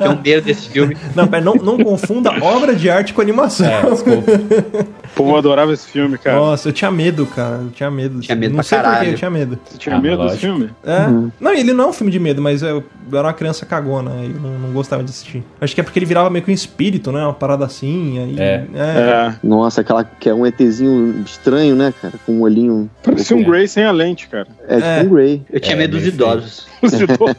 [0.00, 0.96] Tem um medo desse filme.
[1.14, 3.66] não, pera, não, não confunda obra de arte com animação.
[3.66, 4.32] É, desculpa.
[5.14, 6.36] Pô, eu adorava esse filme, cara.
[6.36, 7.56] Nossa, eu tinha medo, cara.
[7.62, 8.18] Eu tinha medo.
[8.20, 9.10] Tinha medo não pra sei porquê, caralho.
[9.12, 9.58] eu tinha medo.
[9.64, 10.32] Você tinha Ah, medo lógico.
[10.34, 10.70] desse filme?
[10.84, 11.06] É.
[11.40, 14.10] Não, ele não é um filme de medo, mas eu, eu era uma criança cagona,
[14.12, 15.44] aí eu não, não gostava de assistir.
[15.60, 17.22] Acho que é porque ele virava meio que um espírito, né?
[17.22, 18.18] Uma parada assim.
[18.18, 18.64] Aí, É.
[18.74, 19.34] É.
[19.42, 22.14] Nossa, aquela que é um ETzinho estranho, né, cara?
[22.26, 22.90] Com um olhinho.
[23.02, 24.48] Parecia um Grey sem a lente, cara.
[24.66, 25.02] É tipo É.
[25.02, 25.42] um Grey.
[25.50, 26.66] Eu tinha É, medo dos idosos.
[26.82, 27.36] Os idosos.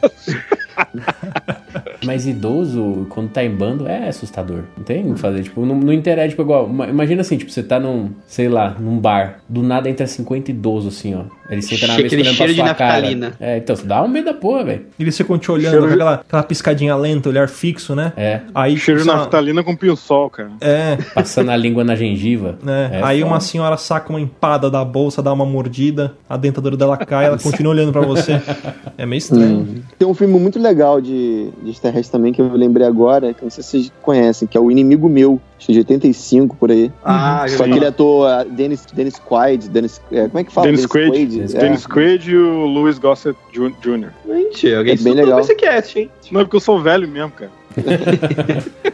[2.04, 4.60] Mas idoso, quando tá em bando, é assustador.
[4.76, 5.42] Não tem o que fazer.
[5.42, 6.68] Tipo, não, não interessa, tipo, igual.
[6.68, 9.40] ima- Imagina assim, tipo, você tá num, sei lá, num bar.
[9.48, 11.22] Do nada entra 50 idosos, assim, ó.
[11.48, 12.92] Ele senta na mesa olhando pra cheiro de sua cara.
[12.94, 13.32] naftalina.
[13.40, 14.86] É, então, você dá um medo da porra, velho.
[14.98, 18.12] Eles ficam te olhando Cheiro- com aquela, aquela piscadinha lenta, olhar fixo, né?
[18.16, 20.50] É, Aí Cheiro de naftalina com pio-sol, cara.
[20.60, 22.58] É, passando a língua na gengiva.
[22.62, 22.90] né?
[22.94, 23.32] É aí foda.
[23.32, 27.38] uma senhora saca uma empada da bolsa, dá uma mordida, a dentadura dela cai, ela
[27.38, 28.40] continua olhando pra você.
[28.98, 29.84] É meio estranho.
[29.98, 30.65] Tem um filme muito legal
[31.00, 34.46] de, de extraterrestre também que eu lembrei agora, que eu não sei se vocês conhecem,
[34.48, 36.90] que é o Inimigo Meu, acho que de 85 por aí.
[37.04, 37.70] Ah, Só vi.
[37.70, 40.66] aquele ator, ah, Dennis, Dennis Quaid, Dennis, é, como é que fala?
[40.66, 41.26] Dennis Quaid.
[41.26, 41.58] Dennis é.
[41.58, 44.10] Dennis Quaid e o Louis Gossett Jr.
[44.26, 45.40] Gente, alguém É bem legal.
[45.40, 46.10] esse cast, hein?
[46.30, 47.50] Não é porque eu sou velho mesmo, cara.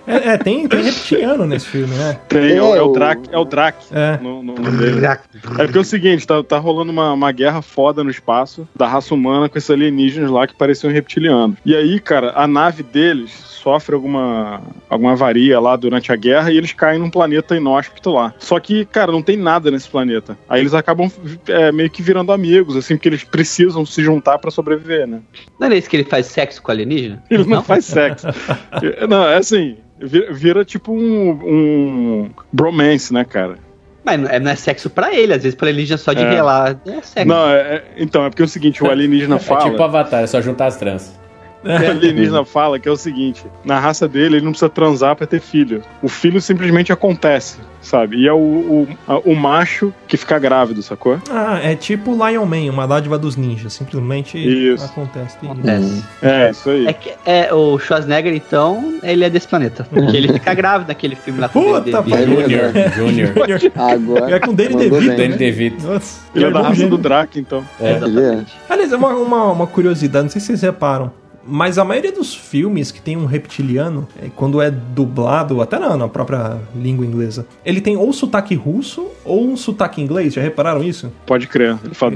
[0.06, 2.18] É, é, tem, tem reptiliano nesse filme, né?
[2.28, 4.18] Tem, é, É, o, é o o- Drac, é o Drac É.
[4.20, 5.04] no, no dele.
[5.06, 5.16] É
[5.64, 9.14] porque é o seguinte, tá, tá rolando uma, uma guerra foda no espaço da raça
[9.14, 11.56] humana com esses alienígenas lá que pareciam reptilianos.
[11.64, 16.56] E aí, cara, a nave deles sofre alguma, alguma avaria lá durante a guerra e
[16.56, 18.34] eles caem num planeta inóspito lá.
[18.38, 20.36] Só que, cara, não tem nada nesse planeta.
[20.48, 21.08] Aí eles acabam
[21.46, 25.20] é, meio que virando amigos, assim, porque eles precisam se juntar pra sobreviver, né?
[25.60, 27.22] Não é esse que ele faz sexo com alienígena?
[27.30, 28.26] Ele não, faz sexo.
[29.08, 33.56] não, é assim, vira, vira tipo um, um bromance, né, cara?
[34.04, 36.28] Mas não é, não é sexo pra ele, às vezes pra alienígena só de É.
[36.30, 37.28] relar é sexo.
[37.28, 39.70] Não, é, é- então, é porque é o seguinte, o alienígena É fala.
[39.70, 41.20] tipo Avatar, é só juntar as tranças.
[41.64, 45.26] O alienígena fala que é o seguinte: na raça dele, ele não precisa transar pra
[45.26, 45.82] ter filho.
[46.02, 48.16] O filho simplesmente acontece, sabe?
[48.18, 51.18] E é o, o, a- o macho que fica grávido, sacou?
[51.30, 53.72] Ah, é tipo Lion Man, uma dádiva dos ninjas.
[53.74, 54.84] Simplesmente Isso.
[54.84, 55.36] acontece.
[55.42, 56.04] Acontece.
[56.20, 56.86] É, isso aí.
[56.86, 59.86] É que é, o Schwarzenegger, então, ele é desse planeta.
[59.88, 62.26] Porque ele fica grávido naquele filme lá com o Puta, Danny.
[62.36, 62.90] DeVito.
[62.96, 63.60] Junior, Junior.
[63.76, 64.36] Agora.
[64.36, 65.16] É com Danny mandou DeVito.
[65.16, 65.34] Danny?
[65.36, 65.86] DeVito.
[65.86, 67.64] Nossa, Ele é que da raça do Drac, então.
[67.80, 67.92] É.
[67.96, 68.52] Exatamente.
[68.68, 71.12] Aliás, é uma, uma, uma curiosidade, não sei se vocês reparam.
[71.46, 75.96] Mas a maioria dos filmes que tem um reptiliano, é, quando é dublado, até na,
[75.96, 80.34] na própria língua inglesa, ele tem ou sotaque russo ou um sotaque inglês.
[80.34, 81.12] Já repararam isso?
[81.26, 81.76] Pode crer.
[81.84, 82.12] Ele fala,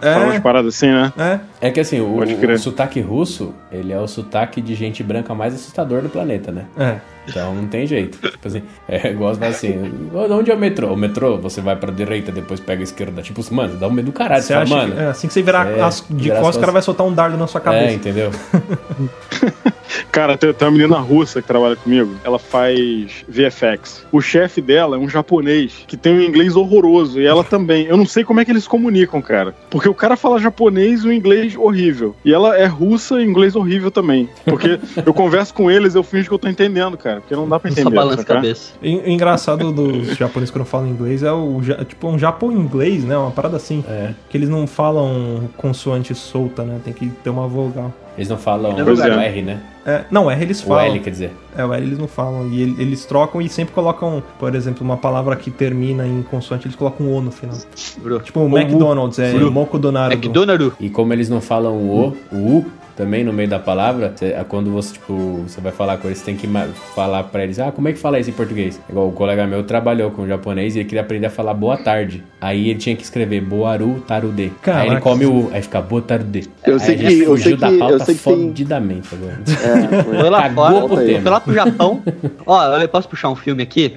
[0.00, 0.14] É.
[0.14, 1.12] fala umas paradas assim, né?
[1.60, 1.68] É.
[1.68, 5.54] É que assim, o, o sotaque russo, ele é o sotaque de gente branca mais
[5.54, 6.64] assustador do planeta, né?
[6.76, 7.13] É.
[7.28, 8.18] Então não tem jeito.
[8.18, 10.92] Tipo assim, é igual você fala assim, "Ô, onde é o metrô?
[10.92, 13.22] O metrô, você vai pra direita, depois pega a esquerda.
[13.22, 14.42] Tipo, mano, dá um medo do caralho.
[14.42, 14.94] Você fala, mano.
[14.94, 17.12] que é, assim que você virar é, as, de costas, o cara vai soltar um
[17.14, 17.92] dardo na sua É, cabeça.
[17.94, 18.30] entendeu?
[20.10, 22.14] Cara, tem, tem uma menina russa que trabalha comigo.
[22.24, 24.06] Ela faz VFX.
[24.12, 27.20] O chefe dela é um japonês que tem um inglês horroroso.
[27.20, 27.86] E ela também.
[27.86, 29.54] Eu não sei como é que eles se comunicam, cara.
[29.70, 32.14] Porque o cara fala japonês e o inglês horrível.
[32.24, 34.28] E ela é russa e inglês horrível também.
[34.44, 37.20] Porque eu converso com eles, eu finjo que eu tô entendendo, cara.
[37.20, 37.96] Porque não dá pra Só entender.
[37.96, 38.72] balança a cabeça.
[38.82, 43.16] E O engraçado dos japoneses quando falam inglês é o tipo um japão inglês, né?
[43.16, 43.84] Uma parada assim.
[43.88, 44.12] É.
[44.28, 46.80] Que eles não falam consoante solta, né?
[46.84, 47.92] Tem que ter uma vogal.
[48.16, 49.26] Eles não falam Pois o é.
[49.28, 49.60] R, né?
[49.84, 50.84] É, não, R eles O falam.
[50.86, 51.32] L, quer dizer.
[51.56, 52.48] É, o L eles não falam.
[52.48, 56.66] E ele- eles trocam e sempre colocam, por exemplo, uma palavra que termina em consoante,
[56.66, 57.56] eles colocam um O no final.
[57.98, 58.20] Bro.
[58.20, 59.50] Tipo, o McDonald's é Sim.
[59.50, 59.76] Moco.
[59.76, 60.72] McDonald's.
[60.80, 64.32] E como eles não falam o O, o U também no meio da palavra, cê-
[64.32, 66.48] é quando você, tipo, você vai falar com eles, você tem que
[66.94, 68.80] falar pra eles, ah, como é que fala isso em português?
[68.88, 72.22] Igual o colega meu trabalhou com japonês e ele queria aprender a falar boa tarde.
[72.40, 74.44] Aí ele tinha que escrever boaru tarude.
[74.44, 74.86] Aí Caraca.
[74.92, 76.48] ele come o aí fica boa tarude.
[76.66, 78.34] Eu aí sei a que- eu fugiu sei da que- eu pauta sei que tem-
[78.48, 79.38] fodidamente agora.
[79.48, 80.30] É, foi.
[80.30, 82.02] Lá Cagou fora, foi lá pro Japão.
[82.46, 83.94] Ó, eu posso puxar um filme aqui?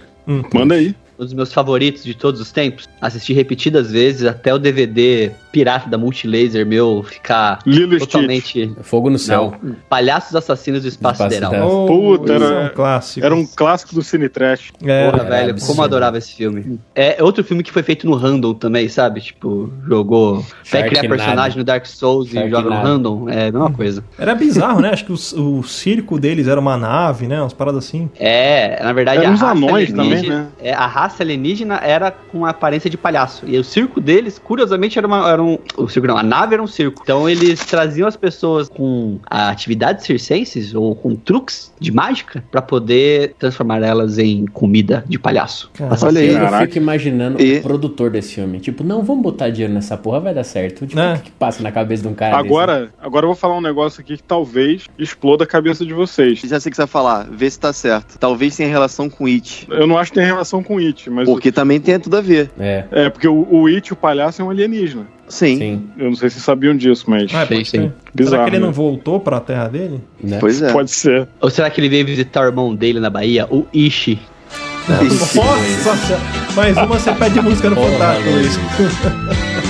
[0.53, 0.95] Manda aí.
[1.19, 2.87] Um dos meus favoritos de todos os tempos.
[3.01, 8.11] Assisti repetidas vezes até o DVD pirata da Multilaser meu ficar Lilo e Stitch.
[8.11, 8.75] totalmente.
[8.83, 9.55] Fogo no céu.
[9.63, 9.75] Não.
[9.89, 11.67] Palhaços Assassinos do Espaço Espaço Sideral.
[11.67, 13.25] Oh, Puta, era- é um clássico.
[13.25, 14.71] Era um clássico do Cine Trash.
[14.83, 15.67] É, Porra, Era velho, absurdo.
[15.71, 16.79] como eu adorava esse filme.
[16.93, 19.19] É outro filme que foi feito no random também, sabe?
[19.21, 20.45] Tipo, jogou.
[20.71, 23.29] Vai criar personagem no Dark Souls e joga no random.
[23.29, 24.03] É a mesma coisa.
[24.19, 24.91] Era bizarro, né?
[24.91, 27.41] Acho que o, o circo deles era uma nave, né?
[27.41, 28.09] Umas paradas assim.
[28.19, 30.47] É, na verdade, Eram a uns raça anões alienígena- também, né?
[30.61, 33.43] é, a raça alienígena era com a aparência de palhaço.
[33.47, 35.46] E o circo deles, curiosamente, era, uma, era um.
[35.77, 37.01] O circo não, a nave era um circo.
[37.03, 43.33] Então eles traziam as pessoas com atividades circenses ou com truques de mágica pra poder
[43.39, 45.69] transformar elas em comida de palhaço.
[45.73, 46.27] Cara, Olha aí.
[46.29, 46.65] Eu Caraca.
[46.65, 48.59] fico imaginando E- o produtor desse filme.
[48.59, 50.85] Tipo, não, vamos botar dinheiro nessa porra, vai dar certo.
[50.87, 51.13] Tipo, É.
[51.13, 52.47] o que, que passa na cabeça de um cara desse?
[52.47, 56.39] Agora, agora eu vou falar um negócio aqui que talvez exploda a cabeça de vocês.
[56.41, 58.17] Já sei o que você vai falar, vê se tá certo.
[58.17, 59.67] Talvez tenha relação com It.
[59.69, 61.27] Eu não acho que tem relação com It, mas.
[61.27, 62.49] Porque também tem tudo a ver.
[62.59, 65.05] É, É, porque o, o It, o palhaço, é um alienígena.
[65.27, 65.57] Sim.
[65.57, 65.89] sim.
[65.97, 67.33] Eu não sei se sabiam disso, mas.
[67.33, 67.91] Ah, Sim, pode sim.
[68.13, 68.65] Bizarro, Será que ele né?
[68.65, 70.01] não voltou pra terra dele?
[70.23, 70.37] Né?
[70.39, 70.71] Pois é.
[70.71, 71.27] Pode ser.
[71.41, 74.19] Ou será que ele veio visitar o irmão dele na Bahia, o Ishi?
[75.35, 76.17] Nossa!
[76.55, 78.29] Mais uma você pede música no Fantástico.
[78.29, 78.57] Luiz.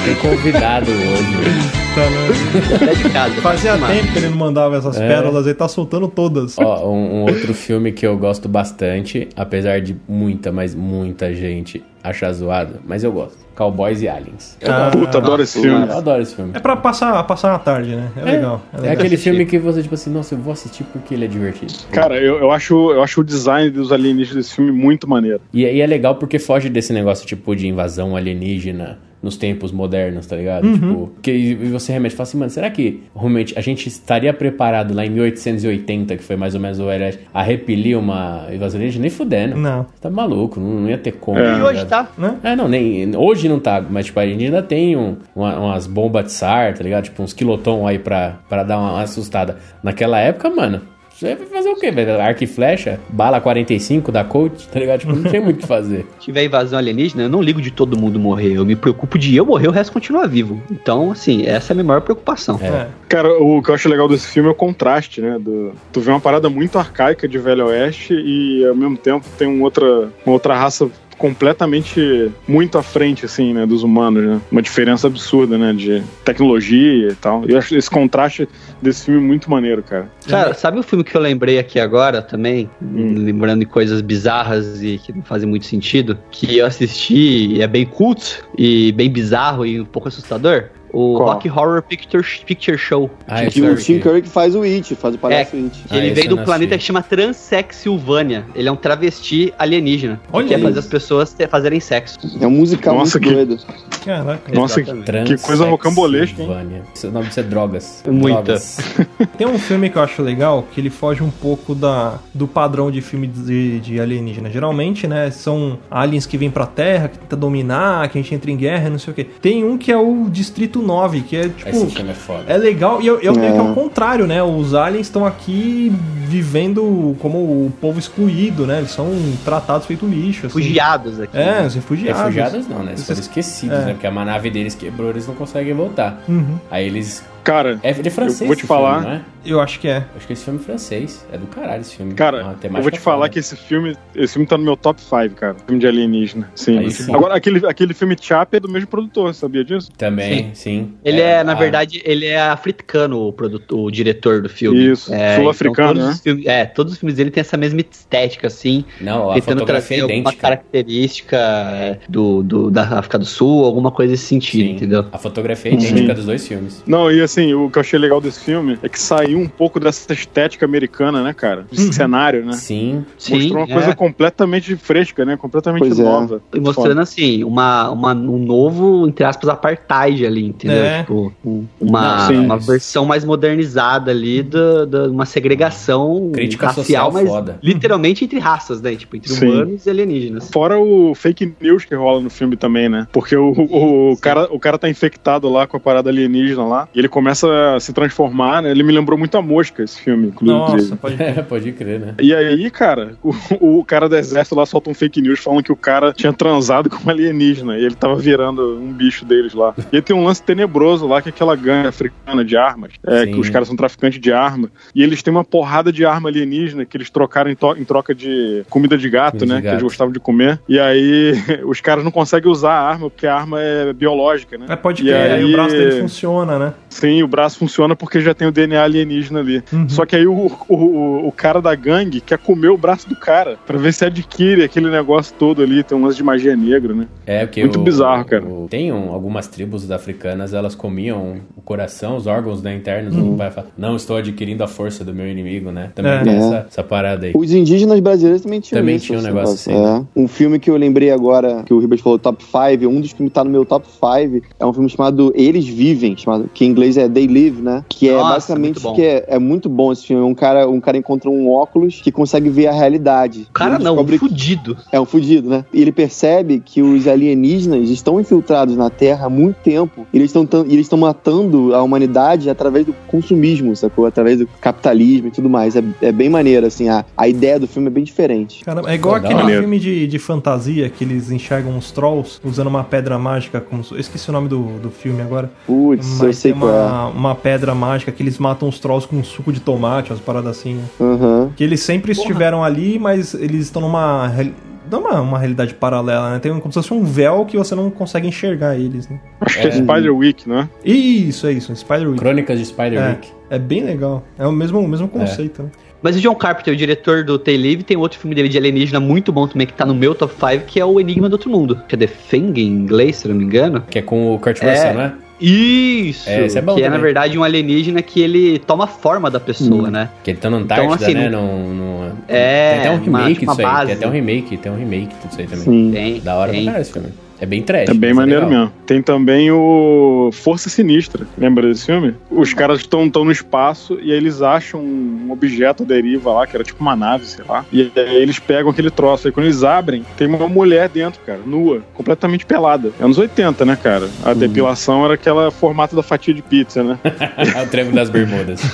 [0.06, 1.68] Tem convidado hoje.
[1.96, 2.94] Tá, né?
[2.94, 3.34] De casa.
[3.42, 3.94] Fazia Mano.
[3.94, 5.08] tempo que ele não mandava essas É.
[5.08, 6.56] pérolas, ele tá soltando todas.
[6.60, 11.82] Ó, um, um outro filme que eu gosto bastante, apesar de muita, mas muita gente
[12.10, 13.48] achar zoado, mas eu gosto.
[13.56, 14.56] Cowboys e Aliens.
[14.62, 15.88] Eu, Ah, Puta, adoro esse filme.
[15.88, 16.52] eu adoro esse filme.
[16.54, 18.08] É pra passar, passar a tarde, né?
[18.16, 18.62] É, legal.
[18.72, 18.94] É legal.
[18.94, 19.30] aquele assistir.
[19.32, 21.74] filme que você, tipo assim, nossa, eu vou assistir porque ele é divertido.
[21.92, 25.42] Cara, eu, eu, acho, eu acho o design dos alienígenas desse filme muito maneiro.
[25.52, 30.28] E, e é legal porque foge desse negócio, tipo, de invasão alienígena nos tempos modernos,
[30.28, 30.72] tá ligado?
[30.74, 34.32] Tipo, que e você remete e fala assim, mano, será que realmente a gente estaria
[34.34, 38.78] preparado lá em 1880, que foi mais ou menos o era a repelir uma invasão
[38.78, 39.02] alienígena?
[39.02, 39.58] Nem fudendo.
[39.58, 39.86] Não.
[40.00, 41.40] Tá maluco, não, não ia ter como.
[41.40, 41.58] É.
[41.58, 42.08] E hoje tá.
[42.18, 42.38] Né?
[42.44, 43.16] É, não, nem.
[43.16, 46.76] Hoje não tá, mas tipo, a gente ainda tem um- uma- umas bombas de SAR,
[46.78, 47.06] tá ligado?
[47.06, 49.58] Tipo, uns quiloton aí pra, pra dar uma assustada.
[49.84, 50.82] Naquela época, mano,
[51.18, 52.22] Você vai fazer o quê, velho?
[52.22, 53.00] Arco e flecha?
[53.10, 55.00] Bala 45 da Colt, tá ligado?
[55.00, 56.06] Tipo, não tem muito o que fazer.
[56.20, 58.54] Se tiver invasão alienígena, eu não ligo de todo mundo morrer.
[58.54, 60.62] Eu me preocupo de eu morrer, o resto continua vivo.
[60.70, 62.60] Então, assim, essa é a minha maior preocupação.
[62.62, 62.86] É.
[63.10, 65.40] Cara, o que eu acho legal desse filme é o contraste, né?
[65.40, 69.48] Do, tu vê uma parada muito arcaica de Velho Oeste e ao mesmo tempo tem
[69.48, 74.42] um outra, uma outra raça completamente muito à frente, assim, né, dos humanos, né?
[74.52, 77.44] Uma diferença absurda, né, de tecnologia e tal.
[77.46, 78.48] Eu acho esse contraste
[78.82, 80.10] desse filme muito maneiro, cara.
[80.28, 82.70] Cara, sabe o filme que eu lembrei aqui agora também?
[82.82, 86.18] Lembrando de coisas bizarras e que não fazem muito sentido.
[86.32, 90.70] Que eu assisti e é bem cult e bem bizarro e um pouco assustador.
[90.92, 91.30] O Qual?
[91.34, 93.10] Rock Horror Picture, Picture Show.
[93.28, 95.84] Ah, Que o Tim Curry que faz o It, faz o palhaço It.
[95.90, 98.46] Ah, ele vem eu do planeta que chama Transexilvânia.
[98.56, 100.20] Ele é um travesti alienígena.
[100.32, 100.62] Olha que quer aí.
[100.64, 102.18] fazer as pessoas fazerem sexo.
[102.40, 103.64] É um musical Nossa, muito que- doido.
[104.06, 104.54] Caraca.
[104.54, 105.36] Nossa, Exatamente.
[105.36, 106.48] Que coisa rocambolesca, hein?
[106.48, 106.84] Transsexilvânia.
[107.04, 108.04] O nome disso é drogas.
[108.10, 108.42] Muita.
[108.44, 108.78] Drogas.
[109.38, 112.90] Tem um filme que eu acho legal, que ele foge um pouco da, do padrão
[112.90, 114.50] de filme de, de alienígena.
[114.50, 118.50] Geralmente, né, são aliens que vêm pra Terra, que tentam dominar, que a gente entra
[118.50, 119.26] em guerra, não sei o quê.
[119.42, 121.70] Tem um que é o Distrito 9, que é tipo...
[121.70, 122.44] Esse filme é foda.
[122.48, 123.62] É legal, e eu, eu meio que É.
[123.62, 124.42] ao contrário, né?
[124.44, 125.92] Os aliens estão aqui
[126.28, 128.80] vivendo como o povo excluído, né?
[128.80, 129.10] Eles são
[129.46, 130.48] tratados feito lixo.
[130.48, 130.60] Assim.
[130.60, 131.38] Refugiados aqui.
[131.38, 131.68] É, né?
[131.68, 132.22] os refugiados.
[132.22, 132.92] Refugiados não, né?
[132.92, 133.86] Eles foram esquecidos, é.
[133.86, 133.92] né?
[133.94, 136.22] Porque a nave deles quebrou, eles não conseguem voltar.
[136.28, 137.24] Uhum, Aí eles.
[137.48, 138.42] Cara, É de francês.
[138.42, 139.22] Eu vou te falar- Filme, não é?
[139.46, 140.04] eu acho que é.
[140.16, 141.26] Acho que esse filme é francês.
[141.32, 142.14] É do caralho esse filme.
[142.14, 143.30] Cara, Uma eu vou te falar foda.
[143.30, 145.56] que esse filme, esse filme tá no meu top 5, cara.
[145.66, 146.52] Filme de alienígena.
[146.56, 146.90] Sim.
[146.90, 147.14] Sim.
[147.16, 149.90] Agora, aquele, aquele filme Chap é do mesmo produtor, sabia disso?
[149.98, 150.94] Também, sim.
[151.06, 154.92] Ele é, na a- verdade, ele é africano, o, produtor, o diretor do filme.
[154.92, 156.20] Isso, É, sul-africano, todos né?
[156.22, 158.84] filmes- é, todos os filmes dele têm essa mesma estética, assim.
[159.00, 160.42] Não, a tentando fotografia trazer é alguma idêntica.
[160.42, 164.72] característica é, do, do- da África do Sul, alguma coisa desse sentido, Sim.
[164.76, 165.06] entendeu?
[165.12, 166.14] A fotografia é idêntica Sim.
[166.14, 166.84] dos dois filmes.
[166.86, 169.80] Não, e assim, o que eu achei legal desse filme é que saiu um pouco
[169.80, 171.66] dessa estética americana, né, cara?
[171.72, 171.92] De Uhum.
[171.92, 172.54] cenário, né?
[172.54, 173.06] Sim.
[173.30, 173.74] Mostrou uma é.
[173.74, 175.38] coisa completamente fresca, né?
[175.38, 176.04] Completamente Pois é.
[176.04, 176.42] nova.
[176.54, 180.84] E mostrando assim, uma, uma, um novo, entre aspas, apartheid ali, entendeu?
[180.84, 181.00] É.
[181.02, 182.38] Tipo, um- uma, sim.
[182.38, 187.60] uma versão mais modernizada ali da da- uma segregação Crítica racial, social mas foda.
[187.62, 188.96] literalmente entre raças, né?
[188.96, 189.48] Tipo, entre Sim.
[189.48, 190.50] humanos e alienígenas.
[190.52, 193.08] Fora o fake news que rola no filme também, né?
[193.12, 196.88] Porque o, o, o cara, o cara tá infectado lá com a parada alienígena lá.
[196.94, 198.72] E ele começa a se transformar, né?
[198.72, 200.58] Ele me lembrou muito a mosca, esse filme, inclusive.
[200.60, 202.14] Nossa, pode É, pode crer, né?
[202.22, 205.72] E aí, cara, o, o cara do exército lá solta um fake news falando que
[205.72, 209.74] o cara tinha transado com uma alienígena e ele tava virando um bicho deles lá.
[209.92, 213.26] E aí tem um lance tenebroso lá que é aquela gangue africana de armas, é,
[213.26, 213.32] Sim.
[213.34, 214.70] que os caras são traficantes de arma.
[214.94, 218.14] E eles têm uma porrada de arma alienígena que eles trocaram em, to- em troca
[218.14, 219.58] de comida de gato, Comida de né?
[219.60, 219.74] Que gato.
[219.76, 220.60] eles gostavam de comer.
[220.68, 221.34] E aí
[221.66, 224.66] os caras não conseguem usar a arma porque a arma é biológica, né?
[224.70, 226.74] É, pode E crer, aí aí- o braço dele funciona, né?
[226.90, 229.64] Sim, o braço funciona porque já tem o DNA alienígena ali.
[229.72, 229.90] Uhum.
[229.90, 233.58] Só que aí o, o, o cara da gangue quer comer o braço do cara
[233.66, 235.84] pra ver se adquire aquele negócio todo ali.
[235.84, 237.08] Tem um lance de magia negra, né?
[237.26, 238.44] É, porque Muito o- bizarro, cara.
[238.46, 243.16] o- tem um- algumas tribos africanas, elas comiam o coração, os órgãos né, internos.
[243.16, 243.34] Uhum.
[243.34, 245.92] O pai fala, não estou adquirindo a força do meu inimigo, né?
[245.96, 246.24] Também É.
[246.24, 246.38] tem É.
[246.38, 247.34] essa, essa parada aí.
[247.36, 250.04] Os indígenas brasileiros também tinham Também isso, tinha um negócio assim, É.
[250.16, 253.30] Um filme que eu lembrei agora, que o Ribas falou top 5, um dos filmes
[253.32, 256.70] que tá no meu top 5, é um filme chamado Eles Vivem, chamado, que em
[256.70, 257.84] inglês é They Live, né?
[257.90, 258.94] Que é Nossa, basicamente muito bom.
[258.94, 260.24] que é, é muito bom esse filme.
[260.24, 263.48] Um cara, um cara encontra um óculos que consegue ver a realidade.
[263.50, 264.78] O cara não, que- fudido.
[264.92, 265.66] é um fudido, né?
[265.74, 270.06] E ele percebe que os alienígenas estão infiltrados na Terra há muito tempo.
[270.14, 274.06] E eles estão eles estão matando a humanidade através do consumismo, sacou?
[274.06, 275.76] Através do capitalismo e tudo mais.
[275.76, 276.90] É, é bem maneiro, assim.
[276.90, 278.64] A, a ideia do filme é bem diferente.
[278.64, 279.26] Caramba, é igual Legal.
[279.32, 279.62] aquele Maneiro.
[279.62, 283.60] filme de, de fantasia que eles enxergam os trolls usando uma pedra mágica.
[283.62, 285.52] Como, eu esqueci o nome do, do filme agora.
[285.66, 286.87] Putz, eu Mas sei tem qual é.
[286.88, 290.58] Uma, uma pedra mágica que eles matam os trolls com suco de tomate, umas paradas
[290.58, 290.76] assim.
[290.76, 290.84] né?
[291.00, 291.52] Aham.
[291.56, 294.28] Que eles sempre estiveram ali, mas eles estão numa.
[294.28, 294.52] real-
[294.90, 296.40] Não uma, uma realidade paralela, né?
[296.40, 299.20] Tem como se fosse um véu que você não consegue enxergar eles, né?
[299.42, 299.72] Acho que é É.
[299.74, 300.70] Spider Week, né?
[300.84, 302.20] Isso, é isso, um Spider-Week.
[302.20, 303.28] Crônicas de Spider-Week.
[303.50, 304.24] É bem legal.
[304.38, 305.70] É o mesmo, o mesmo conceito, né?
[306.02, 309.00] Mas o John Carpenter, o diretor do Tay Live, tem outro filme dele de alienígena
[309.00, 311.50] muito bom também, que tá no meu top 5, que é o Enigma do Outro
[311.50, 311.82] Mundo.
[311.88, 313.84] Que é The Thing em inglês, se eu não me engano.
[313.90, 314.70] Que é com o Kurt É.
[314.70, 315.14] Russell, né?
[315.40, 316.30] Isso!
[316.30, 317.02] É, esse é bom que é, na também.
[317.06, 320.10] verdade, um alienígena que ele toma a forma da pessoa, né?
[320.24, 321.30] Que ele tá no Antártida, assim, né?
[321.30, 323.74] não- Num, num- É, Tem até um uma- remake uma disso aí.
[323.74, 323.86] base.
[323.88, 325.64] Tem até um remake, tem um remake disso aí também.
[325.64, 325.92] Sim.
[325.92, 326.64] Tem, Da hora tem.
[326.64, 327.10] pra caralho esse filme.
[327.40, 327.90] É bem trash.
[327.90, 328.62] É bem mas maneiro legal.
[328.62, 328.74] mesmo.
[328.86, 331.26] Tem também o Força Sinistra.
[331.38, 332.16] Lembra desse filme?
[332.30, 336.56] Os caras estão no espaço e aí eles acham um objeto à deriva lá, que
[336.56, 337.66] era tipo uma nave, sei lá.
[337.72, 339.28] E aí eles pegam aquele troço.
[339.28, 342.92] Aí quando eles abrem, tem uma mulher dentro, cara, nua, completamente pelada.
[343.00, 344.10] É anos 80, né, cara?
[344.24, 347.00] A depilação era aquela formato da fatia de pizza, né?
[347.64, 348.62] o Triângulo das Bermudas.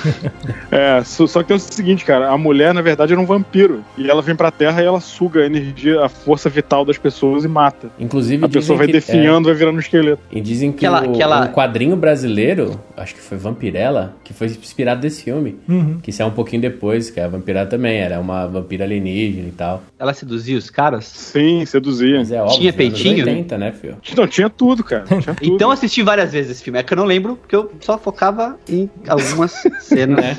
[0.71, 3.83] É, só que tem o seguinte, cara, a mulher, na verdade, era um vampiro.
[3.95, 7.45] E ela vem pra Terra e ela suga a energia, a força vital das pessoas
[7.45, 7.91] e mata.
[7.99, 10.21] Inclusive, pessoa vai que, definhando, vai virando um esqueleto.
[10.31, 13.37] é, e dizem que, Que ela- o, que ela- um quadrinho brasileiro, acho que foi
[13.37, 15.57] Vampirella, que foi inspirado desse filme.
[15.67, 15.97] Uhum.
[16.01, 19.83] Que saiu um pouquinho depois, que a Vampirella também era uma vampira alienígena e tal.
[19.99, 21.05] Ela seduzia os caras?
[21.05, 22.17] Sim, seduzia.
[22.17, 23.13] Mas é óbvio, Tinha nos peitinho?
[23.23, 23.97] anos 80, né, filho?
[24.17, 25.03] Não, tinha tudo, cara.
[25.05, 25.37] Tinha tudo.
[25.55, 26.79] Então eu assisti várias vezes esse filme.
[26.79, 30.13] É que eu não lembro, porque eu só focava em algumas cenas.
[30.23, 30.37] Né?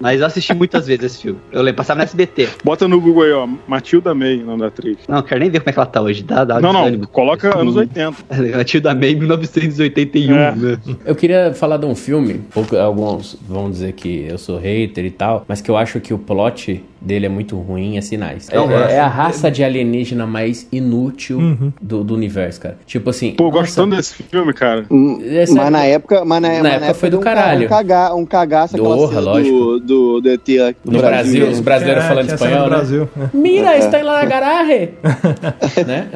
[0.00, 1.38] Mas eu assisti muitas vezes esse filme.
[1.52, 2.48] Eu lembro, passava no SBT.
[2.64, 3.48] Bota no Google aí, ó.
[3.66, 4.96] Matilda May, nome da atriz.
[5.08, 6.22] Não, eu quero nem ver como é que ela tá hoje.
[6.22, 7.06] Dá, dá não, não.
[7.18, 7.80] Coloca anos Hum.
[7.80, 8.56] 80.
[8.56, 10.36] Matilda May, 1981.
[10.36, 10.54] É.
[10.54, 10.78] né?
[11.04, 12.42] Eu queria falar de um filme,
[12.80, 16.18] alguns vão dizer que eu sou hater e tal, mas que eu acho que o
[16.18, 18.48] plot dele é muito ruim, é sinais.
[18.50, 18.90] É, é- acho.
[18.92, 21.72] é a raça de alienígena mais inútil Uhum.
[21.80, 22.76] do, do universo, cara.
[22.86, 23.32] Tipo assim.
[23.32, 24.84] Pô, tanto desse filme, cara.
[24.90, 27.34] Hum, Essa mas é- na época, mas na, mas na época foi do um ca-
[27.34, 27.66] caralho.
[27.66, 28.88] Um, caga, um cagaço cena
[29.20, 29.56] lógico.
[29.56, 32.68] do, do, do ET aqui No Brasil, os brasileiros É, falando espanhol, né?
[32.68, 33.08] Brasil.
[33.16, 33.30] né?
[33.32, 34.90] Mira, está lá na garagem!
[35.86, 36.08] né?